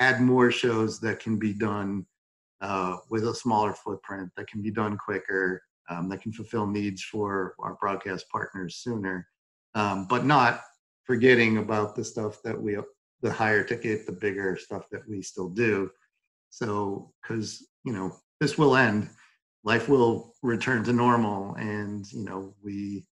add 0.00 0.20
more 0.20 0.50
shows 0.50 0.98
that 1.00 1.20
can 1.20 1.38
be 1.38 1.52
done 1.52 2.06
uh, 2.60 2.96
with 3.10 3.28
a 3.28 3.34
smaller 3.34 3.74
footprint, 3.74 4.30
that 4.36 4.48
can 4.48 4.62
be 4.62 4.70
done 4.70 4.96
quicker, 4.96 5.62
um, 5.88 6.08
that 6.08 6.22
can 6.22 6.32
fulfill 6.32 6.66
needs 6.66 7.02
for 7.02 7.54
our 7.58 7.76
broadcast 7.80 8.26
partners 8.30 8.76
sooner, 8.76 9.28
um, 9.74 10.06
but 10.08 10.24
not 10.24 10.62
forgetting 11.04 11.58
about 11.58 11.94
the 11.94 12.04
stuff 12.04 12.42
that 12.42 12.60
we, 12.60 12.76
the 13.22 13.32
higher 13.32 13.62
ticket, 13.62 14.06
the 14.06 14.12
bigger 14.12 14.56
stuff 14.56 14.88
that 14.90 15.08
we 15.08 15.22
still 15.22 15.48
do. 15.48 15.90
So, 16.50 17.12
because, 17.22 17.66
you 17.84 17.92
know, 17.92 18.16
this 18.40 18.58
will 18.58 18.76
end, 18.76 19.08
life 19.64 19.88
will 19.88 20.34
return 20.42 20.84
to 20.84 20.92
normal, 20.92 21.54
and, 21.54 22.10
you 22.12 22.24
know, 22.24 22.54
we, 22.62 23.06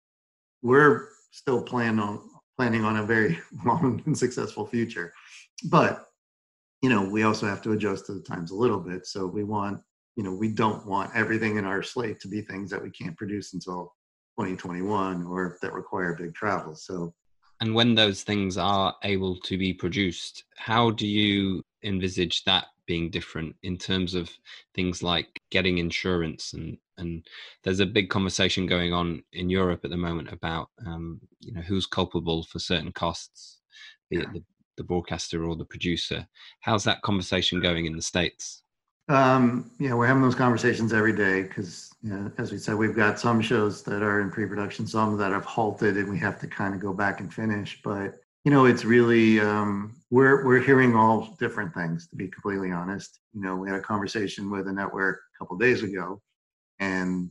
we're 0.62 1.10
still 1.32 1.62
planning 1.64 2.00
on 2.00 2.22
planning 2.58 2.84
on 2.84 2.98
a 2.98 3.04
very 3.04 3.40
long 3.66 4.04
and 4.06 4.16
successful 4.16 4.68
future. 4.68 5.14
But 5.70 6.06
you 6.82 6.90
know, 6.90 7.04
we 7.04 7.24
also 7.24 7.46
have 7.46 7.62
to 7.64 7.74
adjust 7.74 8.08
to 8.08 8.14
the 8.14 8.22
times 8.22 8.52
a 8.52 8.56
little 8.56 8.80
bit. 8.80 9.06
So 9.06 9.28
we 9.28 9.44
want, 9.44 9.82
you 10.16 10.24
know, 10.24 10.34
we 10.34 10.50
don't 10.50 10.86
want 10.86 11.12
everything 11.16 11.58
in 11.58 11.66
our 11.66 11.82
slate 11.84 12.20
to 12.22 12.28
be 12.28 12.42
things 12.42 12.70
that 12.70 12.82
we 12.82 12.90
can't 12.90 13.18
produce 13.18 13.54
until 13.54 13.94
2021 14.40 15.26
or 15.26 15.58
that 15.62 15.74
require 15.74 16.16
big 16.16 16.34
travel. 16.34 16.76
So 16.76 17.14
and 17.62 17.76
when 17.76 17.94
those 17.94 18.24
things 18.24 18.58
are 18.58 18.96
able 19.04 19.38
to 19.42 19.58
be 19.58 19.72
produced, 19.72 20.46
how 20.58 20.90
do 20.90 21.08
you 21.08 21.64
envisage 21.84 22.44
that 22.44 22.66
being 22.88 23.12
different 23.12 23.56
in 23.62 23.78
terms 23.78 24.16
of 24.16 24.30
things 24.74 25.04
like 25.04 25.40
getting 25.50 25.78
insurance 25.78 26.54
and 26.54 26.78
and 26.98 27.26
there's 27.64 27.80
a 27.80 27.86
big 27.86 28.10
conversation 28.10 28.66
going 28.68 28.94
on 28.94 29.24
in 29.34 29.50
Europe 29.50 29.82
at 29.84 29.90
the 29.90 29.98
moment 29.98 30.32
about 30.32 30.70
um, 30.86 31.22
you 31.40 31.54
know 31.54 31.62
who's 31.62 31.86
culpable 31.86 32.44
for 32.44 32.60
certain 32.60 32.92
costs, 32.92 33.60
be 34.10 34.18
it 34.18 34.34
the, 34.34 34.44
the 34.78 34.84
broadcaster 34.84 35.46
or 35.46 35.56
the 35.56 35.66
producer. 35.66 36.28
How's 36.60 36.84
that 36.84 37.02
conversation 37.02 37.60
going 37.60 37.86
in 37.86 37.96
the 37.96 38.02
states? 38.02 38.64
Um, 39.12 39.70
yeah, 39.78 39.94
we're 39.94 40.08
having 40.08 40.24
those 40.24 40.36
conversations 40.36 40.94
every 40.94 41.12
day 41.12 41.44
because, 41.44 41.94
you 42.02 42.12
know, 42.12 42.32
as 42.38 42.50
we 42.50 42.58
said, 42.58 42.76
we've 42.76 42.96
got 42.96 43.20
some 43.20 43.42
shows 43.42 43.84
that 43.84 44.02
are 44.02 44.22
in 44.22 44.32
pre-production, 44.32 44.88
some 44.88 45.18
that 45.18 45.34
have 45.34 45.44
halted, 45.44 45.98
and 45.98 46.10
we 46.10 46.18
have 46.20 46.40
to 46.40 46.48
kind 46.48 46.74
of 46.74 46.80
go 46.80 46.94
back 46.94 47.20
and 47.20 47.34
finish. 47.34 47.82
But 47.84 48.22
you 48.46 48.52
know, 48.52 48.66
it's 48.66 48.86
really 48.86 49.42
um, 49.42 49.98
we're 50.12 50.46
we're 50.46 50.62
hearing 50.62 50.96
all 50.96 51.36
different 51.40 51.74
things. 51.74 52.08
To 52.08 52.16
be 52.16 52.30
completely 52.30 52.72
honest, 52.72 53.20
you 53.34 53.42
know, 53.42 53.58
we 53.58 53.70
had 53.70 53.78
a 53.78 53.84
conversation 53.84 54.50
with 54.50 54.70
a 54.70 54.72
network 54.72 55.20
a 55.36 55.38
couple 55.38 55.58
days 55.58 55.84
ago, 55.84 56.22
and 56.80 57.30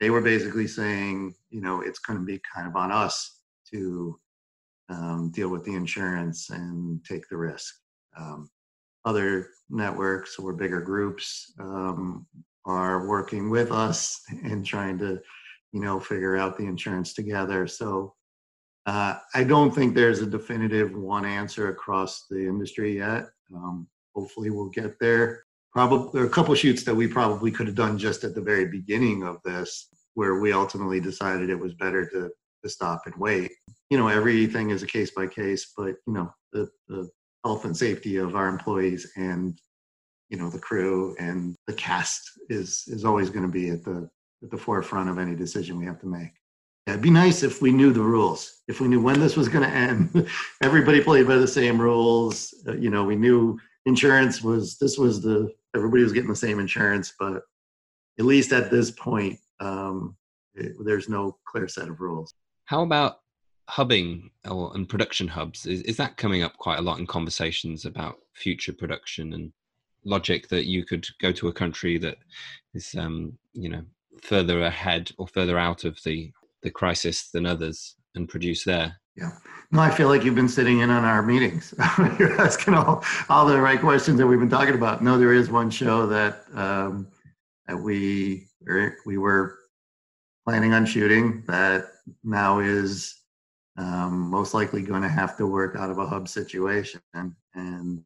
they 0.00 0.10
were 0.10 0.22
basically 0.22 0.66
saying, 0.66 1.36
you 1.50 1.60
know, 1.60 1.80
it's 1.80 2.00
going 2.00 2.18
to 2.18 2.24
be 2.24 2.40
kind 2.52 2.66
of 2.66 2.74
on 2.74 2.90
us 2.90 3.38
to 3.70 4.18
um, 4.88 5.30
deal 5.32 5.48
with 5.48 5.64
the 5.64 5.74
insurance 5.74 6.50
and 6.50 7.04
take 7.04 7.28
the 7.28 7.36
risk. 7.36 7.76
Um, 8.18 8.50
other 9.04 9.48
networks 9.68 10.38
or 10.38 10.52
bigger 10.52 10.80
groups 10.80 11.52
um, 11.58 12.26
are 12.66 13.06
working 13.06 13.50
with 13.50 13.72
us 13.72 14.20
and 14.44 14.64
trying 14.64 14.98
to, 14.98 15.20
you 15.72 15.80
know, 15.80 15.98
figure 15.98 16.36
out 16.36 16.56
the 16.56 16.64
insurance 16.64 17.14
together. 17.14 17.66
So 17.66 18.14
uh, 18.86 19.16
I 19.34 19.44
don't 19.44 19.74
think 19.74 19.94
there's 19.94 20.20
a 20.20 20.26
definitive 20.26 20.94
one 20.94 21.24
answer 21.24 21.68
across 21.68 22.26
the 22.28 22.46
industry 22.46 22.96
yet. 22.96 23.26
Um, 23.54 23.86
hopefully, 24.14 24.50
we'll 24.50 24.70
get 24.70 24.98
there. 24.98 25.44
Probably 25.72 26.10
there 26.12 26.22
are 26.22 26.26
a 26.26 26.30
couple 26.30 26.54
shoots 26.54 26.82
that 26.84 26.94
we 26.94 27.06
probably 27.06 27.50
could 27.50 27.66
have 27.66 27.76
done 27.76 27.98
just 27.98 28.24
at 28.24 28.34
the 28.34 28.40
very 28.40 28.66
beginning 28.66 29.22
of 29.22 29.36
this, 29.44 29.88
where 30.14 30.40
we 30.40 30.52
ultimately 30.52 31.00
decided 31.00 31.50
it 31.50 31.58
was 31.58 31.74
better 31.74 32.08
to 32.10 32.30
to 32.62 32.68
stop 32.68 33.02
and 33.06 33.14
wait. 33.16 33.52
You 33.90 33.98
know, 33.98 34.08
everything 34.08 34.70
is 34.70 34.82
a 34.82 34.86
case 34.86 35.12
by 35.12 35.26
case, 35.26 35.72
but 35.76 35.94
you 36.06 36.12
know, 36.12 36.32
the, 36.52 36.68
the 36.88 37.08
health 37.44 37.64
and 37.64 37.76
safety 37.76 38.16
of 38.16 38.36
our 38.36 38.48
employees 38.48 39.10
and 39.16 39.58
you 40.28 40.38
know 40.38 40.48
the 40.48 40.58
crew 40.58 41.14
and 41.18 41.56
the 41.66 41.72
cast 41.72 42.22
is 42.48 42.84
is 42.86 43.04
always 43.04 43.30
going 43.30 43.44
to 43.44 43.52
be 43.52 43.70
at 43.70 43.84
the 43.84 44.08
at 44.42 44.50
the 44.50 44.56
forefront 44.56 45.10
of 45.10 45.18
any 45.18 45.34
decision 45.34 45.78
we 45.78 45.84
have 45.84 46.00
to 46.00 46.06
make. 46.06 46.32
Yeah, 46.86 46.94
it'd 46.94 47.02
be 47.02 47.10
nice 47.10 47.42
if 47.42 47.60
we 47.60 47.72
knew 47.72 47.92
the 47.92 48.00
rules. 48.00 48.62
If 48.68 48.80
we 48.80 48.88
knew 48.88 49.02
when 49.02 49.20
this 49.20 49.36
was 49.36 49.48
going 49.48 49.68
to 49.68 49.76
end, 49.76 50.28
everybody 50.62 51.02
played 51.02 51.26
by 51.26 51.36
the 51.36 51.48
same 51.48 51.80
rules. 51.80 52.54
Uh, 52.66 52.74
you 52.74 52.88
know, 52.88 53.04
we 53.04 53.16
knew 53.16 53.58
insurance 53.86 54.42
was 54.42 54.78
this 54.78 54.96
was 54.96 55.20
the 55.20 55.52
everybody 55.76 56.02
was 56.02 56.12
getting 56.12 56.30
the 56.30 56.36
same 56.36 56.58
insurance, 56.58 57.12
but 57.18 57.42
at 58.18 58.24
least 58.24 58.52
at 58.52 58.70
this 58.70 58.90
point, 58.90 59.38
um, 59.60 60.16
it, 60.54 60.72
there's 60.84 61.08
no 61.08 61.36
clear 61.46 61.68
set 61.68 61.88
of 61.88 62.00
rules. 62.00 62.34
How 62.64 62.82
about 62.82 63.20
hubbing 63.70 64.28
or 64.50 64.72
and 64.74 64.88
production 64.88 65.28
hubs 65.28 65.64
is, 65.64 65.82
is 65.82 65.96
that 65.96 66.16
coming 66.16 66.42
up 66.42 66.56
quite 66.56 66.80
a 66.80 66.82
lot 66.82 66.98
in 66.98 67.06
conversations 67.06 67.84
about 67.84 68.16
future 68.34 68.72
production 68.72 69.32
and 69.32 69.52
logic 70.04 70.48
that 70.48 70.64
you 70.66 70.84
could 70.84 71.06
go 71.20 71.30
to 71.30 71.46
a 71.46 71.52
country 71.52 71.96
that 71.96 72.16
is 72.74 72.94
um, 72.98 73.32
you 73.52 73.68
know 73.68 73.82
further 74.22 74.62
ahead 74.64 75.12
or 75.18 75.28
further 75.28 75.56
out 75.56 75.84
of 75.84 75.96
the 76.04 76.32
the 76.62 76.70
crisis 76.70 77.30
than 77.30 77.46
others 77.46 77.94
and 78.16 78.28
produce 78.28 78.64
there? 78.64 78.96
Yeah. 79.16 79.30
No 79.70 79.80
i 79.80 79.90
feel 79.90 80.08
like 80.08 80.24
you've 80.24 80.34
been 80.34 80.48
sitting 80.48 80.80
in 80.80 80.90
on 80.90 81.04
our 81.04 81.22
meetings. 81.22 81.72
You're 82.18 82.40
asking 82.40 82.74
all, 82.74 83.04
all 83.28 83.46
the 83.46 83.60
right 83.60 83.80
questions 83.80 84.18
that 84.18 84.26
we've 84.26 84.40
been 84.40 84.50
talking 84.50 84.74
about. 84.74 85.02
No 85.02 85.16
there 85.16 85.32
is 85.32 85.48
one 85.48 85.70
show 85.70 86.08
that 86.08 86.44
um, 86.54 87.06
that 87.68 87.76
we 87.76 88.48
we 89.06 89.16
were 89.16 89.58
planning 90.44 90.72
on 90.72 90.86
shooting 90.86 91.44
that 91.46 91.86
now 92.24 92.58
is 92.58 93.19
um, 93.80 94.28
most 94.30 94.52
likely 94.52 94.82
going 94.82 95.00
to 95.02 95.08
have 95.08 95.36
to 95.38 95.46
work 95.46 95.74
out 95.74 95.90
of 95.90 95.98
a 95.98 96.06
hub 96.06 96.28
situation, 96.28 97.00
and 97.14 98.04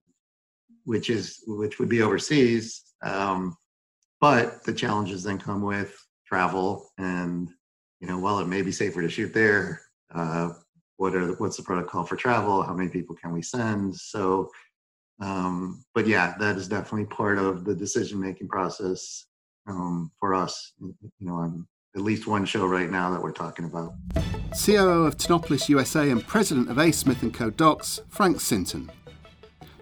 which 0.85 1.11
is 1.11 1.43
which 1.47 1.79
would 1.79 1.89
be 1.89 2.03
overseas. 2.03 2.83
Um, 3.03 3.57
but 4.21 4.63
the 4.65 4.73
challenges 4.73 5.25
then 5.25 5.39
come 5.39 5.63
with 5.63 6.01
travel, 6.27 6.91
and 6.99 7.51
you 8.01 8.07
know, 8.07 8.19
while 8.19 8.39
it 8.39 8.47
may 8.47 8.63
be 8.63 8.71
safer 8.71 9.03
to 9.03 9.09
shoot 9.09 9.35
there, 9.35 9.83
uh, 10.15 10.51
what 10.97 11.17
are 11.17 11.27
the, 11.27 11.33
what's 11.35 11.57
the 11.57 11.63
protocol 11.65 12.05
for 12.05 12.15
travel? 12.15 12.63
How 12.63 12.73
many 12.73 12.89
people 12.89 13.17
can 13.17 13.33
we 13.33 13.43
send? 13.43 13.97
So, 13.97 14.51
um, 15.21 15.85
but 15.93 16.07
yeah, 16.07 16.35
that 16.39 16.57
is 16.57 16.69
definitely 16.69 17.07
part 17.07 17.39
of 17.39 17.65
the 17.65 17.75
decision 17.75 18.21
making 18.21 18.49
process 18.49 19.27
um, 19.67 20.13
for 20.21 20.35
us. 20.35 20.73
You 20.79 20.95
know, 21.21 21.35
on 21.35 21.67
at 21.97 22.03
least 22.03 22.27
one 22.27 22.45
show 22.45 22.67
right 22.67 22.91
now 22.91 23.11
that 23.11 23.23
we're 23.23 23.33
talking 23.33 23.65
about. 23.65 23.95
COO 24.65 25.05
of 25.05 25.17
Tinopolis 25.17 25.69
USA 25.69 26.11
and 26.11 26.27
president 26.27 26.71
of 26.71 26.79
A. 26.79 26.93
Smith 26.93 27.25
& 27.33 27.35
Co. 27.35 27.51
Docs, 27.51 28.01
Frank 28.09 28.41
Sinton. 28.41 28.91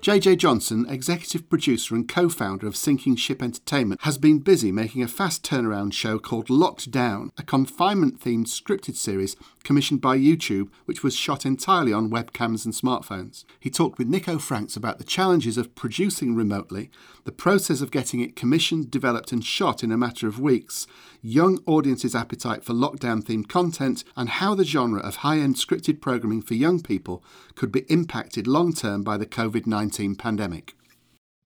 JJ 0.03 0.39
Johnson, 0.39 0.85
executive 0.89 1.49
producer 1.49 1.95
and 1.95 2.09
co 2.09 2.29
founder 2.29 2.67
of 2.67 2.75
Sinking 2.75 3.15
Ship 3.15 3.41
Entertainment, 3.41 4.01
has 4.03 4.19
been 4.19 4.41
busy 4.41 4.73
making 4.73 5.01
a 5.05 5.07
fast 5.07 5.45
turnaround 5.45 5.93
show 5.93 6.19
called 6.19 6.51
Locked 6.51 6.91
Down, 6.91 7.31
a 7.39 7.45
confinement 7.45 8.19
themed 8.19 8.47
scripted 8.47 8.97
series 8.97 9.37
commissioned 9.63 10.01
by 10.01 10.19
YouTube, 10.19 10.71
which 10.87 11.05
was 11.05 11.15
shot 11.15 11.47
entirely 11.47 11.93
on 11.93 12.11
webcams 12.11 12.65
and 12.65 12.75
smartphones. 12.75 13.45
He 13.61 13.71
talked 13.71 13.97
with 13.97 14.09
Nico 14.09 14.39
Franks 14.39 14.75
about 14.75 14.99
the 14.99 15.05
challenges 15.05 15.57
of 15.57 15.77
producing 15.77 16.35
remotely, 16.35 16.91
the 17.23 17.31
process 17.31 17.81
of 17.81 17.93
getting 17.93 18.19
it 18.19 18.35
commissioned, 18.35 18.91
developed, 18.91 19.31
and 19.31 19.45
shot 19.45 19.85
in 19.85 19.93
a 19.93 19.97
matter 19.97 20.27
of 20.27 20.41
weeks, 20.41 20.89
young 21.21 21.61
audiences' 21.65 22.17
appetite 22.17 22.65
for 22.65 22.73
lockdown 22.73 23.23
themed 23.23 23.49
content, 23.49 24.03
and 24.17 24.31
how 24.31 24.57
the 24.57 24.65
genre 24.65 24.99
of 24.99 25.17
high 25.17 25.39
end 25.39 25.55
scripted 25.55 26.01
programming 26.01 26.43
for 26.43 26.55
young 26.55 26.81
people 26.83 27.23
could 27.55 27.71
be 27.71 27.87
impacted 27.89 28.49
long 28.49 28.73
term 28.73 29.05
by 29.05 29.17
the 29.17 29.27
COVID 29.27 29.65
19 29.65 29.92
pandemic. 30.19 30.73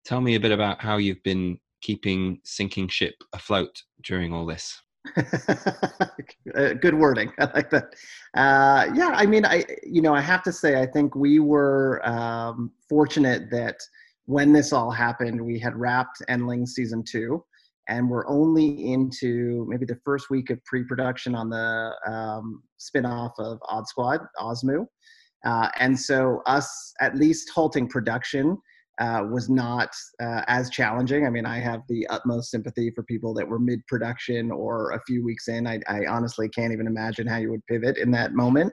Tell 0.04 0.20
me 0.20 0.37
a 0.37 0.40
bit 0.40 0.52
about 0.52 0.80
how 0.80 0.98
you've 0.98 1.22
been 1.22 1.59
keeping 1.80 2.40
Sinking 2.44 2.88
Ship 2.88 3.14
afloat 3.32 3.82
during 4.02 4.32
all 4.32 4.46
this. 4.46 4.80
Uh, 6.54 6.72
good 6.72 6.94
wording. 6.94 7.30
I 7.38 7.50
like 7.54 7.70
that. 7.70 7.92
Uh, 8.35 8.87
yeah, 8.94 9.11
I 9.14 9.26
mean, 9.26 9.44
I 9.44 9.64
you 9.82 10.00
know, 10.00 10.14
I 10.14 10.20
have 10.20 10.42
to 10.44 10.52
say, 10.52 10.80
I 10.80 10.87
think 10.87 11.14
we 11.14 11.38
were 11.40 12.00
um, 12.09 12.70
fortunate 12.88 13.50
that 13.50 13.76
when 14.26 14.52
this 14.52 14.72
all 14.72 14.90
happened, 14.90 15.44
we 15.44 15.59
had 15.59 15.76
wrapped 15.76 16.22
Endlings 16.28 16.74
season 16.74 17.02
two, 17.02 17.44
and 17.88 18.09
we're 18.09 18.26
only 18.28 18.92
into 18.92 19.66
maybe 19.68 19.85
the 19.85 19.98
first 20.04 20.30
week 20.30 20.50
of 20.50 20.64
pre-production 20.64 21.35
on 21.35 21.50
the 21.50 21.92
um, 22.06 22.62
spin-off 22.78 23.32
of 23.38 23.59
Odd 23.68 23.87
Squad, 23.87 24.20
OSMU. 24.38 24.87
Uh, 25.46 25.68
and 25.78 25.98
so 25.98 26.42
us 26.46 26.92
at 27.00 27.16
least 27.16 27.50
halting 27.54 27.88
production 27.88 28.59
uh, 28.98 29.22
was 29.30 29.48
not 29.48 29.90
uh, 30.20 30.42
as 30.48 30.70
challenging. 30.70 31.26
I 31.26 31.30
mean, 31.30 31.46
I 31.46 31.59
have 31.59 31.82
the 31.88 32.06
utmost 32.09 32.50
sympathy 32.50 32.90
for 32.90 33.02
people 33.04 33.32
that 33.35 33.46
were 33.46 33.59
mid-production 33.59 34.50
or 34.50 34.92
a 34.92 35.00
few 35.06 35.24
weeks 35.24 35.48
in. 35.48 35.66
I, 35.66 35.80
I 35.88 36.06
honestly 36.09 36.48
can't 36.48 36.72
even 36.72 36.87
imagine 36.87 37.26
how 37.26 37.37
you 37.37 37.50
would 37.50 37.64
pivot 37.66 37.96
in 37.98 38.11
that 38.12 38.32
moment. 38.32 38.72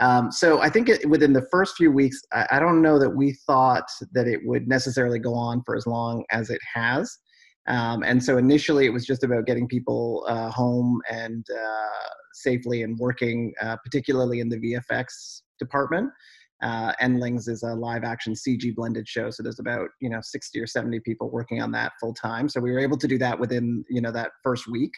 Um, 0.00 0.30
so 0.30 0.60
I 0.60 0.68
think 0.68 0.90
it, 0.90 1.08
within 1.08 1.32
the 1.32 1.46
first 1.50 1.76
few 1.76 1.90
weeks, 1.90 2.20
I, 2.32 2.46
I, 2.52 2.60
don't 2.60 2.82
know 2.82 2.98
that 2.98 3.08
we 3.08 3.32
thought 3.46 3.88
that 4.12 4.28
it 4.28 4.40
would 4.44 4.68
necessarily 4.68 5.18
go 5.18 5.32
on 5.32 5.62
for 5.64 5.74
as 5.74 5.86
long 5.86 6.22
as 6.30 6.50
it 6.50 6.60
has. 6.74 7.18
Um, 7.66 8.02
and 8.02 8.22
so 8.22 8.36
initially, 8.36 8.84
it 8.84 8.90
was 8.90 9.06
just 9.06 9.24
about 9.24 9.46
getting 9.46 9.66
people 9.66 10.26
uh, 10.28 10.50
home 10.50 11.00
and 11.10 11.46
uh, 11.50 12.08
safely 12.34 12.82
and 12.82 12.98
working, 12.98 13.54
uh, 13.62 13.76
particularly 13.82 14.40
in 14.40 14.50
the 14.50 14.58
VFX 14.58 15.40
department. 15.58 16.10
Uh, 16.62 16.92
Endlings 17.00 17.48
is 17.48 17.62
a 17.62 17.74
live 17.74 18.02
action 18.02 18.32
CG 18.32 18.74
blended 18.74 19.06
show, 19.06 19.30
so 19.30 19.42
there's 19.42 19.58
about 19.58 19.88
you 20.00 20.08
know 20.08 20.20
60 20.22 20.58
or 20.58 20.66
70 20.66 21.00
people 21.00 21.30
working 21.30 21.60
on 21.60 21.70
that 21.72 21.92
full 22.00 22.14
time. 22.14 22.48
So 22.48 22.60
we 22.60 22.72
were 22.72 22.78
able 22.78 22.96
to 22.98 23.06
do 23.06 23.18
that 23.18 23.38
within 23.38 23.84
you 23.90 24.00
know 24.00 24.12
that 24.12 24.32
first 24.42 24.66
week. 24.66 24.92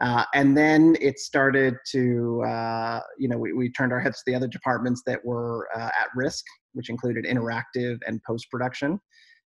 Uh, 0.00 0.24
and 0.34 0.56
then 0.56 0.96
it 1.00 1.18
started 1.18 1.76
to, 1.92 2.42
uh, 2.44 3.00
you 3.18 3.28
know, 3.28 3.38
we, 3.38 3.52
we 3.52 3.70
turned 3.70 3.92
our 3.92 4.00
heads 4.00 4.18
to 4.18 4.22
the 4.26 4.34
other 4.34 4.48
departments 4.48 5.02
that 5.06 5.24
were 5.24 5.68
uh, 5.76 5.90
at 6.00 6.08
risk, 6.16 6.44
which 6.72 6.90
included 6.90 7.24
interactive 7.24 7.98
and 8.06 8.20
post 8.24 8.50
production. 8.50 8.98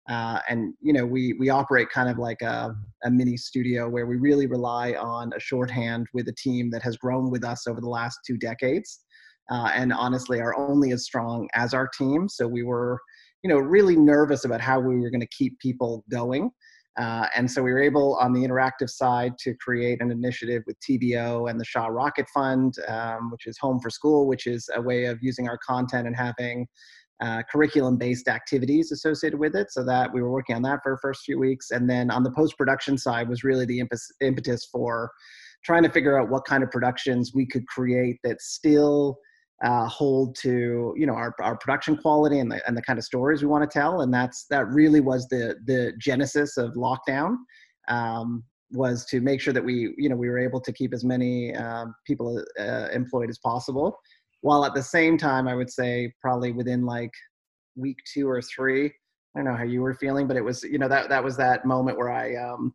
Uh, 0.08 0.39
and 0.47 0.73
you 0.81 0.93
know, 0.93 1.05
we 1.05 1.34
we 1.39 1.49
operate 1.49 1.89
kind 1.89 2.10
of 2.10 2.19
like 2.19 2.41
a, 2.43 2.75
a 3.03 3.12
mini 3.12 3.36
studio 3.36 3.89
where 3.89 4.05
we 4.05 4.17
really 4.17 4.45
rely 4.45 4.93
on 4.93 5.31
a 5.36 5.39
shorthand 5.39 6.05
with 6.13 6.27
a 6.27 6.34
team 6.34 6.69
that 6.69 6.84
has 6.84 6.95
grown 6.95 7.31
with 7.31 7.43
us 7.43 7.65
over 7.67 7.81
the 7.81 7.89
last 7.89 8.19
two 8.25 8.38
decades, 8.38 9.01
uh, 9.49 9.71
and 9.73 9.93
honestly 9.93 10.39
are 10.39 10.58
only 10.58 10.91
as 10.91 11.05
strong 11.05 11.47
as 11.53 11.73
our 11.73 11.88
team. 11.88 12.27
So 12.27 12.47
we 12.47 12.63
were 12.63 12.99
you 13.45 13.49
know, 13.49 13.60
really 13.60 13.95
nervous 13.95 14.43
about 14.43 14.60
how 14.60 14.79
we 14.79 14.99
were 14.99 15.12
going 15.12 15.21
to 15.21 15.27
keep 15.27 15.60
people 15.60 16.03
going. 16.10 16.49
Uh, 16.97 17.27
and 17.36 17.49
so 17.49 17.62
we 17.62 17.71
were 17.71 17.79
able 17.79 18.15
on 18.15 18.34
the 18.34 18.39
interactive 18.39 18.89
side 18.89 19.38
to 19.38 19.53
create 19.62 20.01
an 20.01 20.10
initiative 20.10 20.63
with 20.65 20.75
TVO 20.79 21.47
and 21.47 21.60
the 21.60 21.63
Shaw 21.63 21.86
Rocket 21.86 22.25
Fund, 22.34 22.73
um, 22.88 23.29
which 23.29 23.45
is 23.45 23.60
Home 23.60 23.79
for 23.79 23.91
School, 23.91 24.25
which 24.25 24.47
is 24.47 24.67
a 24.73 24.81
way 24.81 25.05
of 25.05 25.19
using 25.21 25.47
our 25.47 25.60
content 25.60 26.08
and 26.08 26.15
having 26.15 26.65
uh, 27.21 27.43
curriculum 27.51 27.97
based 27.97 28.27
activities 28.27 28.91
associated 28.91 29.39
with 29.39 29.55
it. 29.55 29.71
So 29.71 29.86
that 29.86 30.12
we 30.12 30.23
were 30.23 30.31
working 30.31 30.55
on 30.55 30.63
that 30.63 30.79
for 30.81 30.93
the 30.93 30.99
first 30.99 31.21
few 31.23 31.38
weeks. 31.38 31.69
And 31.69 31.88
then 31.88 32.10
on 32.10 32.23
the 32.23 32.31
post 32.31 32.58
production 32.58 32.97
side 32.97 33.29
was 33.29 33.43
really 33.43 33.67
the 33.67 33.84
impetus 34.21 34.67
for 34.71 35.12
trying 35.63 35.84
to 35.84 35.89
figure 35.89 36.19
out 36.19 36.29
what 36.29 36.45
kind 36.45 36.63
of 36.63 36.71
productions 36.71 37.31
we 37.36 37.45
could 37.45 37.67
create 37.67 38.17
that 38.23 38.41
still 38.41 39.19
uh, 39.63 39.87
hold 39.87 40.35
to 40.35 40.93
you 40.97 41.05
know 41.05 41.13
our, 41.13 41.33
our 41.39 41.57
production 41.57 41.95
quality 41.95 42.39
and 42.39 42.51
the, 42.51 42.67
and 42.67 42.75
the 42.75 42.81
kind 42.81 42.99
of 42.99 43.05
stories 43.05 43.41
we 43.41 43.47
want 43.47 43.69
to 43.69 43.79
tell 43.79 44.01
and 44.01 44.13
that's 44.13 44.45
that 44.49 44.67
really 44.67 44.99
was 44.99 45.27
the 45.29 45.55
the 45.65 45.93
genesis 45.97 46.57
of 46.57 46.73
lockdown 46.73 47.35
um, 47.87 48.43
was 48.71 49.05
to 49.05 49.21
make 49.21 49.39
sure 49.39 49.53
that 49.53 49.63
we 49.63 49.93
you 49.97 50.09
know 50.09 50.15
we 50.15 50.27
were 50.27 50.39
able 50.39 50.59
to 50.59 50.73
keep 50.73 50.93
as 50.93 51.05
many 51.05 51.55
um, 51.55 51.95
people 52.05 52.43
uh, 52.59 52.87
employed 52.91 53.29
as 53.29 53.39
possible 53.39 53.97
while 54.41 54.65
at 54.65 54.73
the 54.73 54.83
same 54.83 55.17
time 55.17 55.47
i 55.47 55.55
would 55.55 55.71
say 55.71 56.11
probably 56.19 56.51
within 56.51 56.85
like 56.85 57.11
week 57.77 57.97
two 58.13 58.27
or 58.27 58.41
three 58.41 58.87
i 58.87 58.91
don't 59.35 59.45
know 59.45 59.55
how 59.55 59.63
you 59.63 59.81
were 59.81 59.93
feeling 59.93 60.27
but 60.27 60.35
it 60.35 60.43
was 60.43 60.63
you 60.63 60.77
know 60.77 60.89
that 60.89 61.07
that 61.07 61.23
was 61.23 61.37
that 61.37 61.65
moment 61.65 61.97
where 61.97 62.11
i 62.11 62.35
um, 62.35 62.73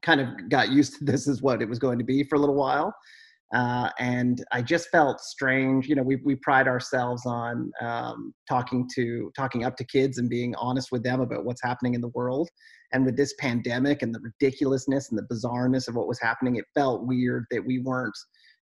kind 0.00 0.22
of 0.22 0.48
got 0.48 0.70
used 0.70 0.98
to 0.98 1.04
this 1.04 1.28
is 1.28 1.42
what 1.42 1.60
it 1.60 1.68
was 1.68 1.78
going 1.78 1.98
to 1.98 2.04
be 2.04 2.24
for 2.24 2.36
a 2.36 2.38
little 2.38 2.54
while 2.54 2.94
uh, 3.54 3.88
and 3.98 4.44
I 4.52 4.60
just 4.60 4.90
felt 4.90 5.20
strange. 5.20 5.88
You 5.88 5.94
know, 5.94 6.02
we 6.02 6.16
we 6.16 6.36
pride 6.36 6.68
ourselves 6.68 7.24
on 7.24 7.70
um, 7.80 8.34
talking 8.46 8.88
to 8.94 9.32
talking 9.34 9.64
up 9.64 9.76
to 9.76 9.84
kids 9.84 10.18
and 10.18 10.28
being 10.28 10.54
honest 10.56 10.92
with 10.92 11.02
them 11.02 11.20
about 11.20 11.44
what's 11.44 11.62
happening 11.62 11.94
in 11.94 12.02
the 12.02 12.08
world. 12.08 12.48
And 12.92 13.06
with 13.06 13.16
this 13.16 13.34
pandemic 13.38 14.02
and 14.02 14.14
the 14.14 14.20
ridiculousness 14.20 15.10
and 15.10 15.18
the 15.18 15.34
bizarreness 15.34 15.88
of 15.88 15.94
what 15.94 16.08
was 16.08 16.20
happening, 16.20 16.56
it 16.56 16.64
felt 16.74 17.06
weird 17.06 17.44
that 17.50 17.64
we 17.64 17.78
weren't 17.80 18.16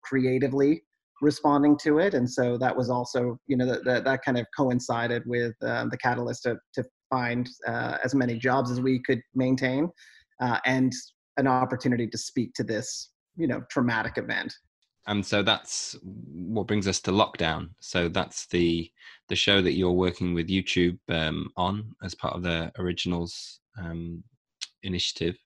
creatively 0.02 0.82
responding 1.20 1.76
to 1.78 1.98
it. 1.98 2.14
And 2.14 2.28
so 2.28 2.58
that 2.58 2.76
was 2.76 2.90
also, 2.90 3.38
you 3.46 3.56
know, 3.56 3.66
that 3.66 3.84
that, 3.84 4.04
that 4.04 4.22
kind 4.24 4.38
of 4.38 4.46
coincided 4.56 5.22
with 5.26 5.54
um, 5.62 5.90
the 5.90 5.98
catalyst 5.98 6.42
to 6.42 6.56
to 6.74 6.84
find 7.08 7.48
uh, 7.68 7.98
as 8.02 8.16
many 8.16 8.36
jobs 8.36 8.68
as 8.68 8.80
we 8.80 8.98
could 8.98 9.22
maintain, 9.32 9.88
uh, 10.40 10.58
and 10.64 10.92
an 11.36 11.46
opportunity 11.46 12.08
to 12.08 12.18
speak 12.18 12.52
to 12.54 12.64
this, 12.64 13.10
you 13.36 13.46
know, 13.46 13.62
traumatic 13.70 14.18
event 14.18 14.52
and 15.06 15.24
so 15.24 15.42
that's 15.42 15.96
what 16.02 16.66
brings 16.66 16.86
us 16.86 17.00
to 17.00 17.10
lockdown. 17.10 17.70
So 17.80 18.08
that's 18.08 18.46
the 18.46 18.90
the 19.28 19.36
show 19.36 19.62
that 19.62 19.72
you're 19.72 19.92
working 19.92 20.34
with 20.34 20.48
youtube 20.48 20.98
um, 21.08 21.48
on 21.56 21.94
as 22.02 22.14
part 22.14 22.34
of 22.34 22.42
the 22.42 22.70
originals 22.78 23.60
um, 23.78 24.22
initiative. 24.82 25.36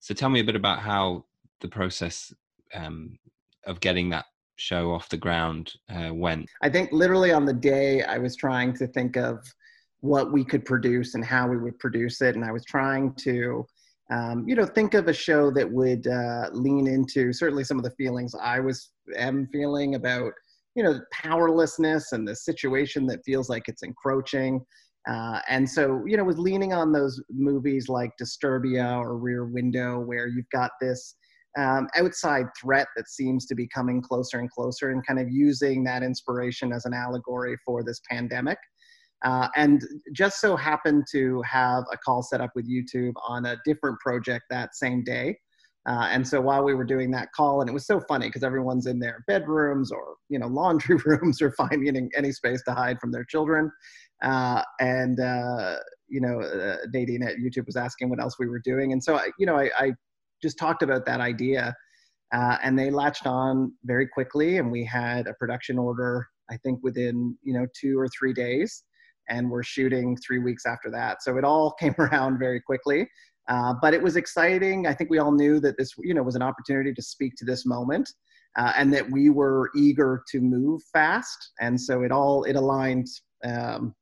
So 0.00 0.14
tell 0.14 0.28
me 0.28 0.40
a 0.40 0.44
bit 0.44 0.56
about 0.56 0.80
how 0.80 1.24
the 1.60 1.68
process 1.68 2.32
um, 2.74 3.18
of 3.66 3.80
getting 3.80 4.10
that 4.10 4.24
show 4.56 4.92
off 4.92 5.08
the 5.08 5.16
ground 5.16 5.72
uh, 5.88 6.12
went. 6.12 6.48
I 6.62 6.68
think 6.68 6.92
literally 6.92 7.32
on 7.32 7.44
the 7.44 7.52
day 7.52 8.02
i 8.02 8.18
was 8.18 8.36
trying 8.36 8.72
to 8.74 8.86
think 8.86 9.16
of 9.16 9.38
what 10.00 10.32
we 10.32 10.44
could 10.44 10.64
produce 10.64 11.14
and 11.14 11.24
how 11.24 11.48
we 11.48 11.56
would 11.56 11.78
produce 11.78 12.20
it 12.20 12.34
and 12.34 12.44
i 12.44 12.52
was 12.52 12.64
trying 12.64 13.14
to 13.14 13.66
um, 14.12 14.46
you 14.46 14.54
know, 14.54 14.66
think 14.66 14.92
of 14.94 15.08
a 15.08 15.12
show 15.12 15.50
that 15.52 15.70
would 15.70 16.06
uh, 16.06 16.50
lean 16.52 16.86
into 16.86 17.32
certainly 17.32 17.64
some 17.64 17.78
of 17.78 17.84
the 17.84 17.92
feelings 17.92 18.34
I 18.34 18.60
was 18.60 18.90
am 19.16 19.48
feeling 19.52 19.94
about, 19.94 20.32
you 20.74 20.82
know, 20.82 21.00
powerlessness 21.12 22.12
and 22.12 22.28
the 22.28 22.36
situation 22.36 23.06
that 23.06 23.24
feels 23.24 23.48
like 23.48 23.68
it's 23.68 23.82
encroaching. 23.82 24.60
Uh, 25.08 25.40
and 25.48 25.68
so, 25.68 26.04
you 26.06 26.16
know, 26.16 26.24
was 26.24 26.38
leaning 26.38 26.74
on 26.74 26.92
those 26.92 27.20
movies 27.30 27.88
like 27.88 28.10
Disturbia 28.20 28.98
or 28.98 29.16
Rear 29.16 29.46
Window, 29.46 30.00
where 30.00 30.28
you've 30.28 30.50
got 30.52 30.72
this 30.80 31.16
um, 31.58 31.88
outside 31.96 32.46
threat 32.60 32.88
that 32.96 33.08
seems 33.08 33.46
to 33.46 33.54
be 33.54 33.66
coming 33.68 34.02
closer 34.02 34.40
and 34.40 34.50
closer, 34.50 34.90
and 34.90 35.06
kind 35.06 35.20
of 35.20 35.28
using 35.30 35.82
that 35.84 36.02
inspiration 36.02 36.72
as 36.72 36.84
an 36.84 36.92
allegory 36.94 37.56
for 37.64 37.82
this 37.82 38.00
pandemic. 38.10 38.58
Uh, 39.24 39.48
and 39.56 39.82
just 40.12 40.40
so 40.40 40.56
happened 40.56 41.04
to 41.12 41.40
have 41.42 41.84
a 41.92 41.96
call 41.96 42.22
set 42.22 42.40
up 42.40 42.50
with 42.54 42.68
YouTube 42.68 43.12
on 43.26 43.46
a 43.46 43.56
different 43.64 43.98
project 44.00 44.44
that 44.50 44.74
same 44.74 45.04
day. 45.04 45.36
Uh, 45.86 46.06
and 46.10 46.26
so 46.26 46.40
while 46.40 46.62
we 46.62 46.74
were 46.74 46.84
doing 46.84 47.10
that 47.10 47.32
call, 47.32 47.60
and 47.60 47.68
it 47.68 47.72
was 47.72 47.86
so 47.86 48.00
funny 48.00 48.28
because 48.28 48.44
everyone's 48.44 48.86
in 48.86 49.00
their 49.00 49.24
bedrooms 49.26 49.90
or 49.90 50.14
you 50.28 50.38
know 50.38 50.46
laundry 50.60 50.96
rooms 51.04 51.42
or 51.42 51.52
finding 51.52 52.10
any 52.16 52.32
space 52.32 52.62
to 52.64 52.72
hide 52.72 53.00
from 53.00 53.10
their 53.10 53.24
children. 53.24 53.70
Uh, 54.22 54.62
and 54.80 55.18
uh, 55.18 55.76
you 56.08 56.20
know, 56.20 56.40
uh, 56.40 56.76
Nadine 56.92 57.22
at 57.22 57.36
YouTube 57.36 57.66
was 57.66 57.76
asking 57.76 58.10
what 58.10 58.20
else 58.20 58.38
we 58.38 58.46
were 58.46 58.60
doing, 58.60 58.92
and 58.92 59.02
so 59.02 59.16
I, 59.16 59.30
you 59.38 59.46
know, 59.46 59.56
I, 59.56 59.70
I 59.76 59.92
just 60.40 60.58
talked 60.58 60.82
about 60.82 61.04
that 61.06 61.20
idea, 61.20 61.74
uh, 62.32 62.58
and 62.62 62.78
they 62.78 62.90
latched 62.90 63.26
on 63.26 63.72
very 63.84 64.06
quickly, 64.06 64.58
and 64.58 64.70
we 64.70 64.84
had 64.84 65.26
a 65.26 65.34
production 65.34 65.78
order. 65.78 66.28
I 66.48 66.58
think 66.58 66.80
within 66.84 67.36
you 67.42 67.54
know 67.54 67.66
two 67.74 67.98
or 67.98 68.08
three 68.08 68.32
days 68.32 68.84
and 69.28 69.50
we're 69.50 69.62
shooting 69.62 70.16
three 70.16 70.38
weeks 70.38 70.66
after 70.66 70.90
that. 70.90 71.22
So 71.22 71.36
it 71.36 71.44
all 71.44 71.72
came 71.80 71.94
around 71.98 72.38
very 72.38 72.60
quickly. 72.60 73.08
Uh, 73.48 73.74
but 73.82 73.92
it 73.92 74.02
was 74.02 74.16
exciting. 74.16 74.86
I 74.86 74.94
think 74.94 75.10
we 75.10 75.18
all 75.18 75.32
knew 75.32 75.58
that 75.60 75.76
this, 75.76 75.92
you 75.98 76.14
know, 76.14 76.22
was 76.22 76.36
an 76.36 76.42
opportunity 76.42 76.94
to 76.94 77.02
speak 77.02 77.34
to 77.38 77.44
this 77.44 77.66
moment, 77.66 78.08
uh, 78.56 78.72
and 78.76 78.92
that 78.94 79.10
we 79.10 79.30
were 79.30 79.70
eager 79.74 80.22
to 80.30 80.40
move 80.40 80.80
fast. 80.92 81.52
And 81.60 81.80
so 81.80 82.02
it 82.02 82.12
all 82.12 82.44
it 82.44 82.54
aligned 82.54 83.08
um, 83.44 83.94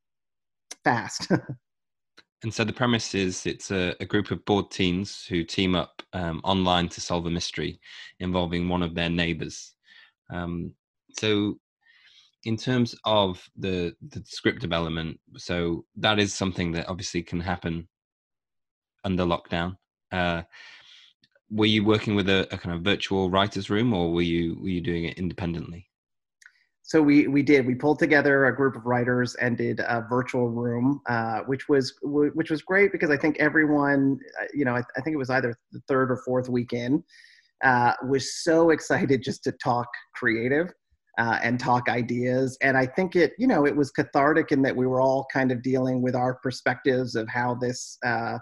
fast. 0.85 1.30
and 2.42 2.52
so 2.52 2.64
the 2.64 2.72
premise 2.72 3.14
is 3.14 3.46
it's 3.46 3.70
a, 3.70 3.94
a, 4.00 4.04
group 4.04 4.30
of 4.30 4.44
bored 4.44 4.70
teens 4.70 5.24
who 5.28 5.42
team 5.42 5.74
up 5.74 6.02
um, 6.12 6.40
online 6.44 6.88
to 6.90 7.00
solve 7.00 7.26
a 7.26 7.30
mystery 7.30 7.80
involving 8.18 8.68
one 8.68 8.83
of 8.83 8.94
their 8.94 9.11
neighbors. 9.11 9.74
Um, 10.33 10.72
so 11.18 11.59
in 12.44 12.57
terms 12.57 12.94
of 13.05 13.42
the 13.57 13.94
the 14.09 14.22
script 14.26 14.61
development, 14.61 15.18
so 15.37 15.85
that 15.96 16.18
is 16.18 16.35
something 16.35 16.72
that 16.72 16.88
obviously 16.88 17.22
can 17.22 17.40
happen 17.40 17.88
under 19.05 19.24
lockdown. 19.24 19.76
Uh, 20.12 20.42
were 21.50 21.66
you 21.66 21.85
working 21.85 22.14
with 22.14 22.29
a, 22.29 22.46
a, 22.53 22.59
kind 22.59 22.74
of 22.74 22.83
virtual 22.83 23.31
writers 23.31 23.70
room, 23.70 23.92
or 23.92 24.12
were 24.12 24.22
you 24.22 24.59
were 24.61 24.68
you 24.68 24.81
doing 24.81 25.05
it 25.05 25.18
independently? 25.18 25.87
So 26.83 27.00
we 27.03 27.29
we 27.29 27.42
did. 27.42 27.66
We 27.66 27.74
pulled 27.74 27.98
together 27.98 28.46
a 28.46 28.57
group 28.57 28.74
of 28.74 28.87
writers 28.87 29.35
and 29.37 29.57
did 29.57 29.81
a 29.81 30.05
virtual 30.09 30.48
room, 30.48 31.00
uh, 31.09 31.40
which 31.46 31.68
was 31.68 31.94
which 32.03 32.50
was 32.50 32.62
great 32.62 32.90
because 32.90 33.11
I 33.11 33.16
think 33.16 33.38
everyone, 33.38 34.18
uh, 34.40 34.46
you 34.55 34.64
know, 34.64 34.74
I, 34.74 34.83
I 34.96 35.00
think 35.03 35.14
it 35.14 35.18
was 35.18 35.31
either 35.31 35.55
the 35.72 35.81
third 35.87 36.11
or 36.11 36.16
fourth 36.24 36.48
weekend, 36.48 37.05
uh, 37.62 37.92
was 38.09 38.42
so 38.42 38.70
excited 38.76 39.22
just 39.22 39.44
to 39.44 39.53
talk 39.53 39.88
creative 40.14 40.72
uh, 41.20 41.38
and 41.42 41.61
talk 41.61 41.88
ideas. 41.90 42.56
And 42.62 42.78
I 42.78 42.87
think 42.87 43.14
it, 43.14 43.35
you 43.38 43.46
know, 43.46 43.66
it 43.66 43.76
was 43.76 43.90
cathartic 43.90 44.52
in 44.52 44.62
that 44.62 44.74
we 44.74 44.87
were 44.87 45.02
all 45.02 45.26
kind 45.30 45.52
of 45.52 45.62
dealing 45.62 46.00
with 46.00 46.14
our 46.14 46.35
perspectives 46.37 47.14
of 47.14 47.28
how 47.28 47.56
this 47.61 47.98
uh, 48.06 48.38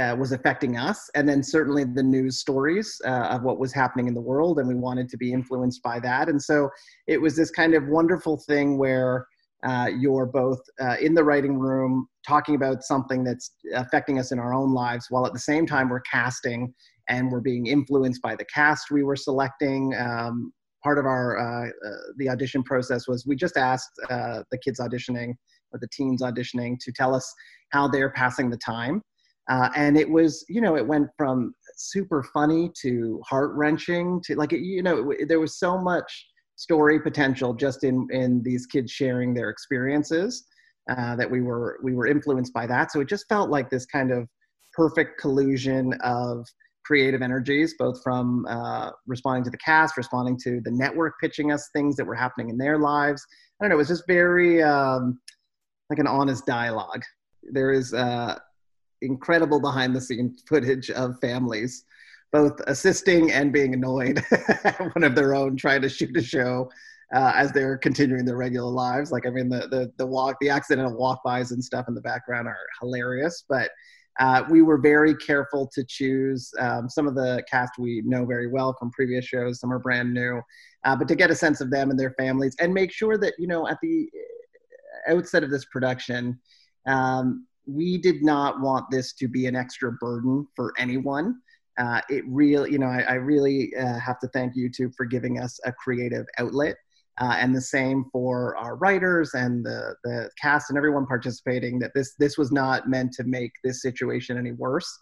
uh, 0.00 0.16
was 0.18 0.32
affecting 0.32 0.78
us, 0.78 1.10
and 1.14 1.28
then 1.28 1.42
certainly 1.42 1.84
the 1.84 2.02
news 2.02 2.38
stories 2.38 2.88
uh, 3.04 3.34
of 3.34 3.42
what 3.42 3.58
was 3.58 3.72
happening 3.74 4.06
in 4.08 4.14
the 4.14 4.20
world, 4.32 4.58
and 4.58 4.66
we 4.66 4.74
wanted 4.74 5.08
to 5.10 5.18
be 5.18 5.32
influenced 5.32 5.82
by 5.82 6.00
that. 6.00 6.28
And 6.28 6.40
so 6.40 6.70
it 7.06 7.20
was 7.20 7.36
this 7.36 7.50
kind 7.50 7.74
of 7.74 7.82
wonderful 7.88 8.38
thing 8.48 8.78
where. 8.78 9.26
Uh, 9.64 9.88
you're 9.98 10.24
both 10.24 10.60
uh, 10.80 10.94
in 11.00 11.14
the 11.14 11.24
writing 11.24 11.58
room 11.58 12.06
talking 12.24 12.54
about 12.54 12.84
something 12.84 13.24
that's 13.24 13.56
affecting 13.74 14.16
us 14.20 14.30
in 14.30 14.38
our 14.38 14.54
own 14.54 14.72
lives, 14.72 15.06
while 15.10 15.26
at 15.26 15.32
the 15.32 15.38
same 15.52 15.66
time 15.66 15.88
we're 15.88 15.98
casting 16.02 16.72
and 17.08 17.28
we're 17.32 17.40
being 17.40 17.66
influenced 17.66 18.22
by 18.22 18.36
the 18.36 18.44
cast 18.44 18.92
we 18.92 19.02
were 19.02 19.16
selecting. 19.16 19.92
Um, 19.98 20.52
part 20.82 20.98
of 20.98 21.06
our 21.06 21.38
uh, 21.38 21.68
uh, 21.68 21.96
the 22.16 22.28
audition 22.28 22.62
process 22.62 23.08
was 23.08 23.26
we 23.26 23.36
just 23.36 23.56
asked 23.56 23.90
uh, 24.10 24.42
the 24.50 24.58
kids 24.58 24.80
auditioning 24.80 25.34
or 25.72 25.78
the 25.80 25.88
teens 25.92 26.22
auditioning 26.22 26.76
to 26.80 26.92
tell 26.92 27.14
us 27.14 27.32
how 27.70 27.88
they're 27.88 28.10
passing 28.10 28.50
the 28.50 28.56
time. 28.58 29.02
Uh, 29.50 29.70
and 29.76 29.96
it 29.96 30.08
was 30.08 30.44
you 30.48 30.60
know 30.60 30.76
it 30.76 30.86
went 30.86 31.08
from 31.16 31.54
super 31.76 32.22
funny 32.22 32.70
to 32.80 33.20
heart 33.26 33.52
wrenching 33.54 34.20
to 34.24 34.34
like 34.34 34.52
you 34.52 34.82
know 34.82 35.10
it, 35.10 35.28
there 35.28 35.40
was 35.40 35.58
so 35.58 35.78
much 35.78 36.26
story 36.56 37.00
potential 37.00 37.54
just 37.54 37.84
in 37.84 38.06
in 38.10 38.42
these 38.42 38.66
kids 38.66 38.90
sharing 38.92 39.32
their 39.32 39.48
experiences 39.48 40.44
uh, 40.90 41.14
that 41.16 41.30
we 41.30 41.40
were 41.40 41.78
we 41.82 41.94
were 41.94 42.06
influenced 42.06 42.52
by 42.52 42.66
that. 42.66 42.90
So 42.92 43.00
it 43.00 43.08
just 43.08 43.28
felt 43.28 43.50
like 43.50 43.70
this 43.70 43.86
kind 43.86 44.10
of 44.10 44.28
perfect 44.74 45.20
collusion 45.20 45.92
of 46.02 46.46
creative 46.84 47.22
energies, 47.22 47.74
both 47.78 48.02
from 48.02 48.46
uh, 48.48 48.90
responding 49.06 49.44
to 49.44 49.50
the 49.50 49.58
cast, 49.58 49.96
responding 49.96 50.38
to 50.44 50.60
the 50.62 50.70
network 50.70 51.14
pitching 51.20 51.52
us 51.52 51.68
things 51.72 51.96
that 51.96 52.06
were 52.06 52.14
happening 52.14 52.48
in 52.48 52.58
their 52.58 52.78
lives. 52.78 53.24
I 53.60 53.64
don't 53.64 53.70
know, 53.70 53.76
it 53.76 53.78
was 53.78 53.88
just 53.88 54.06
very 54.06 54.62
um, 54.62 55.20
like 55.90 55.98
an 55.98 56.06
honest 56.06 56.46
dialogue. 56.46 57.02
There 57.42 57.72
is 57.72 57.92
uh, 57.92 58.38
incredible 59.02 59.60
behind 59.60 59.94
the 59.94 60.00
scenes 60.00 60.42
footage 60.48 60.90
of 60.90 61.18
families 61.20 61.84
both 62.32 62.60
assisting 62.66 63.32
and 63.32 63.52
being 63.52 63.74
annoyed 63.74 64.22
one 64.92 65.04
of 65.04 65.14
their 65.14 65.34
own 65.34 65.56
trying 65.56 65.82
to 65.82 65.88
shoot 65.88 66.16
a 66.16 66.22
show 66.22 66.70
uh, 67.14 67.32
as 67.34 67.52
they're 67.52 67.78
continuing 67.78 68.24
their 68.24 68.36
regular 68.36 68.70
lives. 68.70 69.10
Like 69.10 69.26
I 69.26 69.30
mean, 69.30 69.48
the 69.48 69.66
the 69.68 69.92
the 69.96 70.06
walk, 70.06 70.36
the 70.40 70.50
accidental 70.50 70.96
walk 70.96 71.22
bys 71.24 71.52
and 71.52 71.64
stuff 71.64 71.86
in 71.88 71.94
the 71.94 72.00
background 72.00 72.48
are 72.48 72.66
hilarious, 72.80 73.44
but. 73.48 73.70
Uh, 74.18 74.44
we 74.50 74.62
were 74.62 74.78
very 74.78 75.14
careful 75.14 75.70
to 75.72 75.84
choose 75.84 76.50
um, 76.58 76.88
some 76.88 77.06
of 77.06 77.14
the 77.14 77.42
cast 77.50 77.72
we 77.78 78.02
know 78.04 78.24
very 78.24 78.48
well 78.48 78.74
from 78.78 78.90
previous 78.90 79.24
shows. 79.24 79.60
Some 79.60 79.72
are 79.72 79.78
brand 79.78 80.12
new, 80.12 80.40
uh, 80.84 80.96
but 80.96 81.08
to 81.08 81.14
get 81.14 81.30
a 81.30 81.34
sense 81.34 81.60
of 81.60 81.70
them 81.70 81.90
and 81.90 81.98
their 81.98 82.14
families, 82.18 82.56
and 82.60 82.74
make 82.74 82.92
sure 82.92 83.16
that 83.18 83.34
you 83.38 83.46
know 83.46 83.68
at 83.68 83.78
the 83.82 84.08
outset 85.08 85.44
of 85.44 85.50
this 85.50 85.64
production, 85.66 86.38
um, 86.86 87.46
we 87.66 87.98
did 87.98 88.22
not 88.22 88.60
want 88.60 88.90
this 88.90 89.12
to 89.14 89.28
be 89.28 89.46
an 89.46 89.54
extra 89.54 89.92
burden 89.92 90.46
for 90.56 90.72
anyone 90.78 91.38
uh, 91.78 92.00
it 92.08 92.24
really, 92.26 92.72
you 92.72 92.78
know, 92.78 92.88
I, 92.88 93.02
I 93.02 93.14
really 93.14 93.72
uh, 93.76 93.98
have 94.00 94.18
to 94.20 94.28
thank 94.28 94.56
YouTube 94.56 94.94
for 94.96 95.06
giving 95.06 95.40
us 95.40 95.60
a 95.64 95.72
creative 95.72 96.26
outlet. 96.38 96.76
Uh, 97.20 97.36
and 97.38 97.54
the 97.54 97.60
same 97.60 98.04
for 98.12 98.56
our 98.56 98.76
writers 98.76 99.34
and 99.34 99.64
the, 99.64 99.94
the 100.04 100.30
cast 100.40 100.70
and 100.70 100.76
everyone 100.76 101.04
participating 101.04 101.78
that 101.78 101.90
this 101.94 102.14
this 102.18 102.38
was 102.38 102.52
not 102.52 102.88
meant 102.88 103.12
to 103.12 103.24
make 103.24 103.52
this 103.64 103.82
situation 103.82 104.38
any 104.38 104.52
worse. 104.52 105.00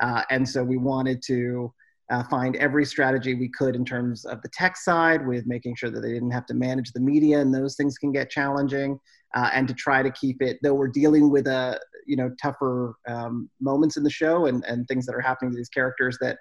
Uh, 0.00 0.22
and 0.30 0.48
so 0.48 0.62
we 0.62 0.76
wanted 0.76 1.20
to 1.26 1.72
uh, 2.10 2.22
find 2.24 2.56
every 2.56 2.84
strategy 2.84 3.34
we 3.34 3.48
could 3.48 3.76
in 3.76 3.84
terms 3.84 4.24
of 4.24 4.40
the 4.42 4.48
tech 4.48 4.76
side 4.76 5.26
with 5.26 5.46
making 5.46 5.74
sure 5.74 5.90
that 5.90 6.00
they 6.00 6.12
didn't 6.12 6.30
have 6.30 6.46
to 6.46 6.54
manage 6.54 6.92
the 6.92 7.00
media 7.00 7.38
and 7.38 7.54
those 7.54 7.76
things 7.76 7.98
can 7.98 8.12
get 8.12 8.30
challenging 8.30 8.98
uh, 9.34 9.50
and 9.52 9.68
to 9.68 9.74
try 9.74 10.02
to 10.02 10.10
keep 10.12 10.40
it 10.40 10.58
though 10.62 10.72
we're 10.72 10.88
dealing 10.88 11.30
with 11.30 11.46
a 11.46 11.78
you 12.06 12.16
know 12.16 12.30
tougher 12.40 12.94
um, 13.08 13.50
moments 13.60 13.96
in 13.96 14.02
the 14.02 14.10
show 14.10 14.46
and, 14.46 14.64
and 14.64 14.86
things 14.88 15.04
that 15.04 15.14
are 15.14 15.20
happening 15.20 15.50
to 15.50 15.56
these 15.56 15.68
characters 15.68 16.16
that 16.20 16.38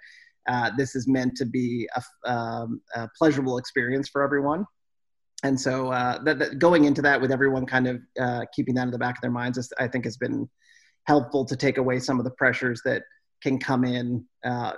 uh, 0.47 0.71
this 0.77 0.95
is 0.95 1.09
meant 1.09 1.35
to 1.35 1.43
be 1.43 1.89
a, 1.97 2.31
um, 2.31 2.79
a, 2.95 3.09
pleasurable 3.17 3.57
experience 3.57 4.07
for 4.07 4.23
everyone 4.23 4.65
and 5.43 5.59
so 5.59 5.91
uh, 5.91 6.21
that, 6.23 6.39
that 6.39 6.59
going 6.59 6.85
into 6.85 7.01
that 7.01 7.21
with 7.21 7.31
everyone 7.31 7.65
kind 7.65 7.87
of 7.87 8.01
uh, 8.19 8.45
keeping 8.55 8.73
that 8.75 8.83
in 8.83 8.91
the 8.91 8.97
back 8.97 9.17
of 9.17 9.21
their 9.21 9.31
minds 9.31 9.57
is, 9.57 9.71
i 9.79 9.87
think 9.87 10.05
has 10.05 10.17
been 10.17 10.49
helpful 11.05 11.45
to 11.45 11.55
take 11.55 11.77
away 11.77 11.99
some 11.99 12.19
of 12.19 12.25
the 12.25 12.31
pressures 12.31 12.81
that 12.83 13.03
can 13.41 13.59
come 13.59 13.83
in 13.83 14.25
uh, 14.43 14.73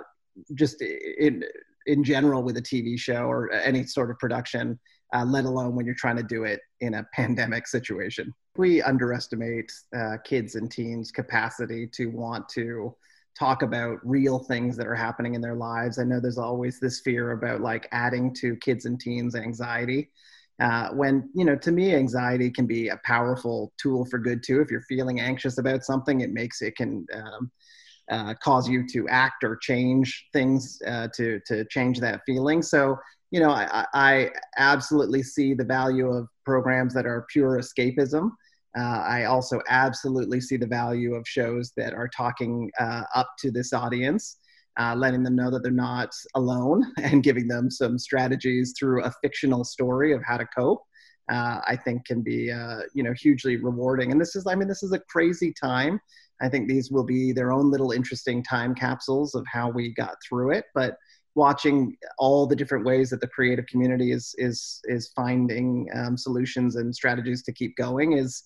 just 0.54 0.82
in 0.82 1.42
in 1.86 2.04
general 2.04 2.42
with 2.42 2.56
a 2.56 2.62
TV 2.62 2.98
show 2.98 3.24
or 3.24 3.50
any 3.52 3.84
sort 3.84 4.10
of 4.10 4.18
production, 4.18 4.78
uh, 5.14 5.24
let 5.24 5.44
alone 5.44 5.74
when 5.74 5.86
you're 5.86 5.94
trying 5.94 6.16
to 6.16 6.22
do 6.22 6.44
it 6.44 6.60
in 6.80 6.94
a 6.94 7.06
pandemic 7.14 7.66
situation. 7.66 8.32
We 8.56 8.82
underestimate 8.82 9.72
uh, 9.96 10.18
kids 10.24 10.54
and 10.54 10.70
teens' 10.70 11.10
capacity 11.10 11.86
to 11.94 12.06
want 12.06 12.48
to 12.50 12.94
talk 13.38 13.62
about 13.62 13.98
real 14.02 14.40
things 14.40 14.76
that 14.76 14.86
are 14.86 14.94
happening 14.94 15.34
in 15.34 15.40
their 15.40 15.54
lives. 15.54 15.98
I 15.98 16.04
know 16.04 16.20
there's 16.20 16.36
always 16.36 16.78
this 16.78 17.00
fear 17.00 17.32
about 17.32 17.60
like 17.60 17.88
adding 17.92 18.34
to 18.34 18.56
kids 18.56 18.84
and 18.84 19.00
teens' 19.00 19.34
anxiety. 19.34 20.10
Uh, 20.60 20.90
when 20.90 21.28
you 21.34 21.44
know 21.44 21.56
to 21.56 21.72
me 21.72 21.94
anxiety 21.94 22.50
can 22.50 22.66
be 22.66 22.88
a 22.88 23.00
powerful 23.04 23.72
tool 23.78 24.04
for 24.04 24.18
good 24.18 24.42
too 24.42 24.60
if 24.60 24.70
you're 24.70 24.82
feeling 24.82 25.18
anxious 25.18 25.56
about 25.56 25.82
something 25.84 26.20
it 26.20 26.32
makes 26.32 26.60
it 26.60 26.76
can 26.76 27.06
um, 27.14 27.50
uh, 28.10 28.34
cause 28.42 28.68
you 28.68 28.86
to 28.86 29.08
act 29.08 29.44
or 29.44 29.56
change 29.56 30.26
things 30.32 30.82
uh, 30.86 31.08
to 31.14 31.40
to 31.46 31.64
change 31.66 32.00
that 32.00 32.20
feeling. 32.26 32.60
So 32.60 32.98
you 33.30 33.38
know, 33.38 33.50
I, 33.50 33.86
I, 33.94 34.30
absolutely 34.58 35.22
see 35.22 35.54
the 35.54 35.64
value 35.64 36.08
of 36.08 36.26
programs 36.44 36.92
that 36.94 37.06
are 37.06 37.26
pure 37.30 37.60
escapism. 37.60 38.30
Uh, 38.76 39.04
I 39.06 39.24
also 39.24 39.60
absolutely 39.68 40.40
see 40.40 40.56
the 40.56 40.66
value 40.66 41.14
of 41.14 41.22
shows 41.28 41.72
that 41.76 41.94
are 41.94 42.08
talking 42.08 42.72
uh, 42.80 43.04
up 43.14 43.28
to 43.38 43.52
this 43.52 43.72
audience, 43.72 44.38
uh, 44.78 44.94
letting 44.96 45.22
them 45.22 45.36
know 45.36 45.50
that 45.50 45.62
they're 45.62 45.72
not 45.72 46.10
alone 46.34 46.84
and 47.02 47.22
giving 47.22 47.48
them 47.48 47.70
some 47.70 47.98
strategies 47.98 48.74
through 48.78 49.02
a 49.04 49.12
fictional 49.22 49.64
story 49.64 50.12
of 50.12 50.22
how 50.24 50.36
to 50.36 50.46
cope. 50.46 50.82
Uh, 51.30 51.60
I 51.66 51.76
think 51.76 52.04
can 52.06 52.22
be 52.22 52.50
uh, 52.50 52.80
you 52.94 53.02
know 53.02 53.12
hugely 53.12 53.56
rewarding. 53.56 54.10
And 54.10 54.20
this 54.20 54.34
is 54.34 54.46
I 54.46 54.54
mean 54.54 54.68
this 54.68 54.82
is 54.82 54.92
a 54.92 55.00
crazy 55.08 55.52
time 55.52 56.00
I 56.40 56.48
think 56.48 56.68
these 56.68 56.90
will 56.90 57.04
be 57.04 57.32
their 57.32 57.52
own 57.52 57.70
little 57.70 57.92
interesting 57.92 58.42
time 58.42 58.74
capsules 58.74 59.34
of 59.34 59.46
how 59.46 59.70
we 59.70 59.92
got 59.94 60.16
through 60.26 60.52
it. 60.52 60.64
But 60.74 60.96
watching 61.34 61.96
all 62.18 62.46
the 62.46 62.56
different 62.56 62.84
ways 62.84 63.10
that 63.10 63.20
the 63.20 63.28
creative 63.28 63.66
community 63.66 64.12
is 64.12 64.34
is 64.38 64.80
is 64.84 65.12
finding 65.14 65.88
um, 65.94 66.16
solutions 66.16 66.76
and 66.76 66.94
strategies 66.94 67.42
to 67.44 67.52
keep 67.52 67.76
going 67.76 68.12
is 68.12 68.42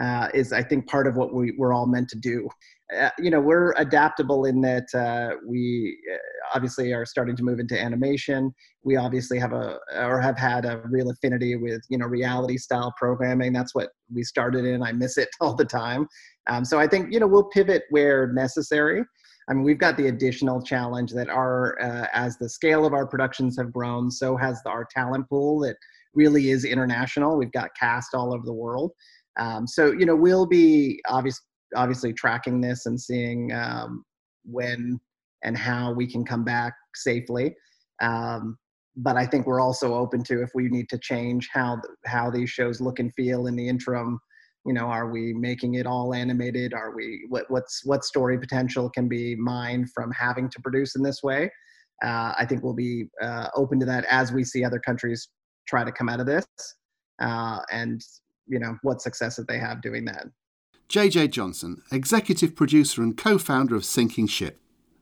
uh, 0.00 0.28
is 0.34 0.52
I 0.52 0.62
think 0.62 0.86
part 0.88 1.06
of 1.06 1.16
what 1.16 1.32
we, 1.32 1.54
we're 1.56 1.72
all 1.72 1.86
meant 1.86 2.08
to 2.10 2.18
do. 2.18 2.48
Uh, 2.94 3.10
you 3.18 3.30
know, 3.30 3.40
we're 3.40 3.72
adaptable 3.72 4.44
in 4.44 4.60
that 4.60 4.86
uh, 4.94 5.36
we 5.44 5.98
uh, 6.12 6.18
obviously 6.54 6.92
are 6.92 7.04
starting 7.04 7.34
to 7.34 7.42
move 7.42 7.58
into 7.58 7.80
animation. 7.80 8.54
We 8.84 8.96
obviously 8.96 9.38
have 9.40 9.52
a 9.52 9.78
or 9.96 10.20
have 10.20 10.38
had 10.38 10.64
a 10.64 10.82
real 10.84 11.10
affinity 11.10 11.56
with 11.56 11.82
you 11.88 11.98
know 11.98 12.06
reality 12.06 12.56
style 12.56 12.94
programming. 12.96 13.52
That's 13.52 13.74
what 13.74 13.90
we 14.12 14.22
started 14.22 14.64
in. 14.64 14.82
I 14.82 14.92
miss 14.92 15.18
it 15.18 15.28
all 15.40 15.54
the 15.54 15.64
time. 15.64 16.06
Um, 16.48 16.64
so 16.64 16.78
I 16.78 16.86
think 16.86 17.12
you 17.12 17.18
know 17.18 17.26
we'll 17.26 17.44
pivot 17.44 17.84
where 17.90 18.32
necessary. 18.32 19.02
I 19.48 19.54
mean, 19.54 19.62
we've 19.62 19.78
got 19.78 19.96
the 19.96 20.08
additional 20.08 20.60
challenge 20.62 21.12
that 21.12 21.28
our 21.28 21.80
uh, 21.82 22.06
as 22.12 22.36
the 22.36 22.48
scale 22.48 22.86
of 22.86 22.92
our 22.92 23.06
productions 23.06 23.56
have 23.58 23.72
grown, 23.72 24.10
so 24.10 24.36
has 24.36 24.62
the, 24.62 24.70
our 24.70 24.86
talent 24.94 25.28
pool 25.28 25.60
that 25.60 25.76
really 26.14 26.50
is 26.50 26.64
international. 26.64 27.36
We've 27.36 27.52
got 27.52 27.70
cast 27.78 28.14
all 28.14 28.32
over 28.32 28.44
the 28.44 28.52
world. 28.52 28.92
Um, 29.38 29.66
so 29.66 29.92
you 29.92 30.06
know 30.06 30.16
we'll 30.16 30.46
be 30.46 31.00
obvious, 31.08 31.40
obviously 31.74 32.12
tracking 32.12 32.60
this 32.60 32.86
and 32.86 33.00
seeing 33.00 33.52
um, 33.52 34.04
when 34.44 35.00
and 35.42 35.56
how 35.56 35.92
we 35.92 36.06
can 36.06 36.24
come 36.24 36.44
back 36.44 36.74
safely. 36.94 37.54
Um, 38.00 38.56
but 38.96 39.16
I 39.16 39.26
think 39.26 39.46
we're 39.46 39.60
also 39.60 39.94
open 39.94 40.22
to 40.24 40.42
if 40.42 40.50
we 40.54 40.68
need 40.68 40.88
to 40.88 40.98
change 40.98 41.48
how 41.52 41.80
how 42.06 42.30
these 42.30 42.50
shows 42.50 42.80
look 42.80 42.98
and 42.98 43.12
feel 43.14 43.46
in 43.46 43.56
the 43.56 43.68
interim 43.68 44.18
you 44.66 44.72
know 44.72 44.86
are 44.86 45.08
we 45.08 45.32
making 45.32 45.74
it 45.74 45.86
all 45.86 46.12
animated 46.12 46.74
are 46.74 46.94
we 46.94 47.24
what 47.28 47.44
what's 47.48 47.84
what 47.84 48.04
story 48.04 48.38
potential 48.38 48.90
can 48.90 49.08
be 49.08 49.34
mined 49.36 49.88
from 49.94 50.10
having 50.10 50.50
to 50.50 50.60
produce 50.60 50.96
in 50.96 51.02
this 51.02 51.22
way 51.22 51.50
uh, 52.04 52.32
i 52.36 52.44
think 52.46 52.62
we'll 52.62 52.74
be 52.74 53.04
uh, 53.22 53.48
open 53.54 53.78
to 53.78 53.86
that 53.86 54.04
as 54.06 54.32
we 54.32 54.42
see 54.42 54.64
other 54.64 54.80
countries 54.80 55.28
try 55.68 55.84
to 55.84 55.92
come 55.92 56.08
out 56.08 56.20
of 56.20 56.26
this 56.26 56.46
uh, 57.22 57.60
and 57.70 58.02
you 58.46 58.58
know 58.58 58.76
what 58.82 59.00
successes 59.00 59.46
they 59.46 59.58
have 59.58 59.80
doing 59.80 60.04
that 60.04 60.26
jj 60.88 61.30
johnson 61.30 61.82
executive 61.90 62.54
producer 62.54 63.02
and 63.02 63.16
co-founder 63.16 63.74
of 63.74 63.84
sinking 63.84 64.26
ship 64.26 64.58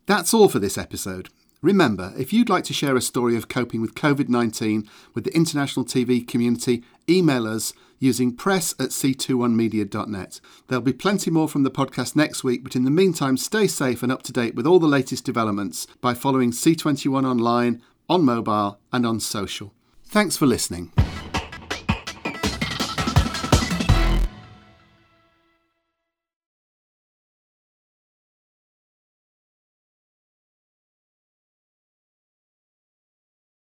that's 0.07 0.35
all 0.35 0.49
for 0.49 0.59
this 0.59 0.79
episode 0.79 1.29
Remember, 1.65 2.13
if 2.19 2.31
you'd 2.31 2.51
like 2.51 2.65
to 2.65 2.75
share 2.75 2.95
a 2.95 3.01
story 3.01 3.39
of 3.39 3.49
coping 3.49 3.81
with 3.81 3.95
COVID 3.95 4.29
19 4.29 4.87
with 5.15 5.25
the 5.25 5.35
international 5.35 5.87
TV 5.87 6.29
community, 6.29 6.85
email 7.09 7.47
us 7.47 7.73
using 7.99 8.37
press 8.37 8.73
at 8.73 8.91
c21media.net. 8.91 10.41
There'll 10.69 10.83
be 10.83 10.93
plenty 10.93 11.31
more 11.31 11.49
from 11.49 11.63
the 11.63 11.71
podcast 11.71 12.15
next 12.15 12.45
week, 12.45 12.63
but 12.65 12.77
in 12.77 12.85
the 12.85 12.91
meantime, 12.91 13.39
stay 13.39 13.67
safe 13.67 14.03
and 14.03 14.13
up 14.13 14.23
to 14.25 14.33
date 14.33 14.55
with 14.55 14.67
all 14.67 14.79
the 14.79 14.87
latest 14.87 15.25
developments 15.25 15.87
by 16.03 16.13
following 16.13 16.51
C21 16.51 17.25
online, 17.25 17.81
on 18.11 18.27
mobile, 18.27 18.79
and 18.93 19.07
on 19.07 19.19
social. 19.19 19.73
Thanks 20.05 20.37
for 20.37 20.45
listening. 20.45 20.93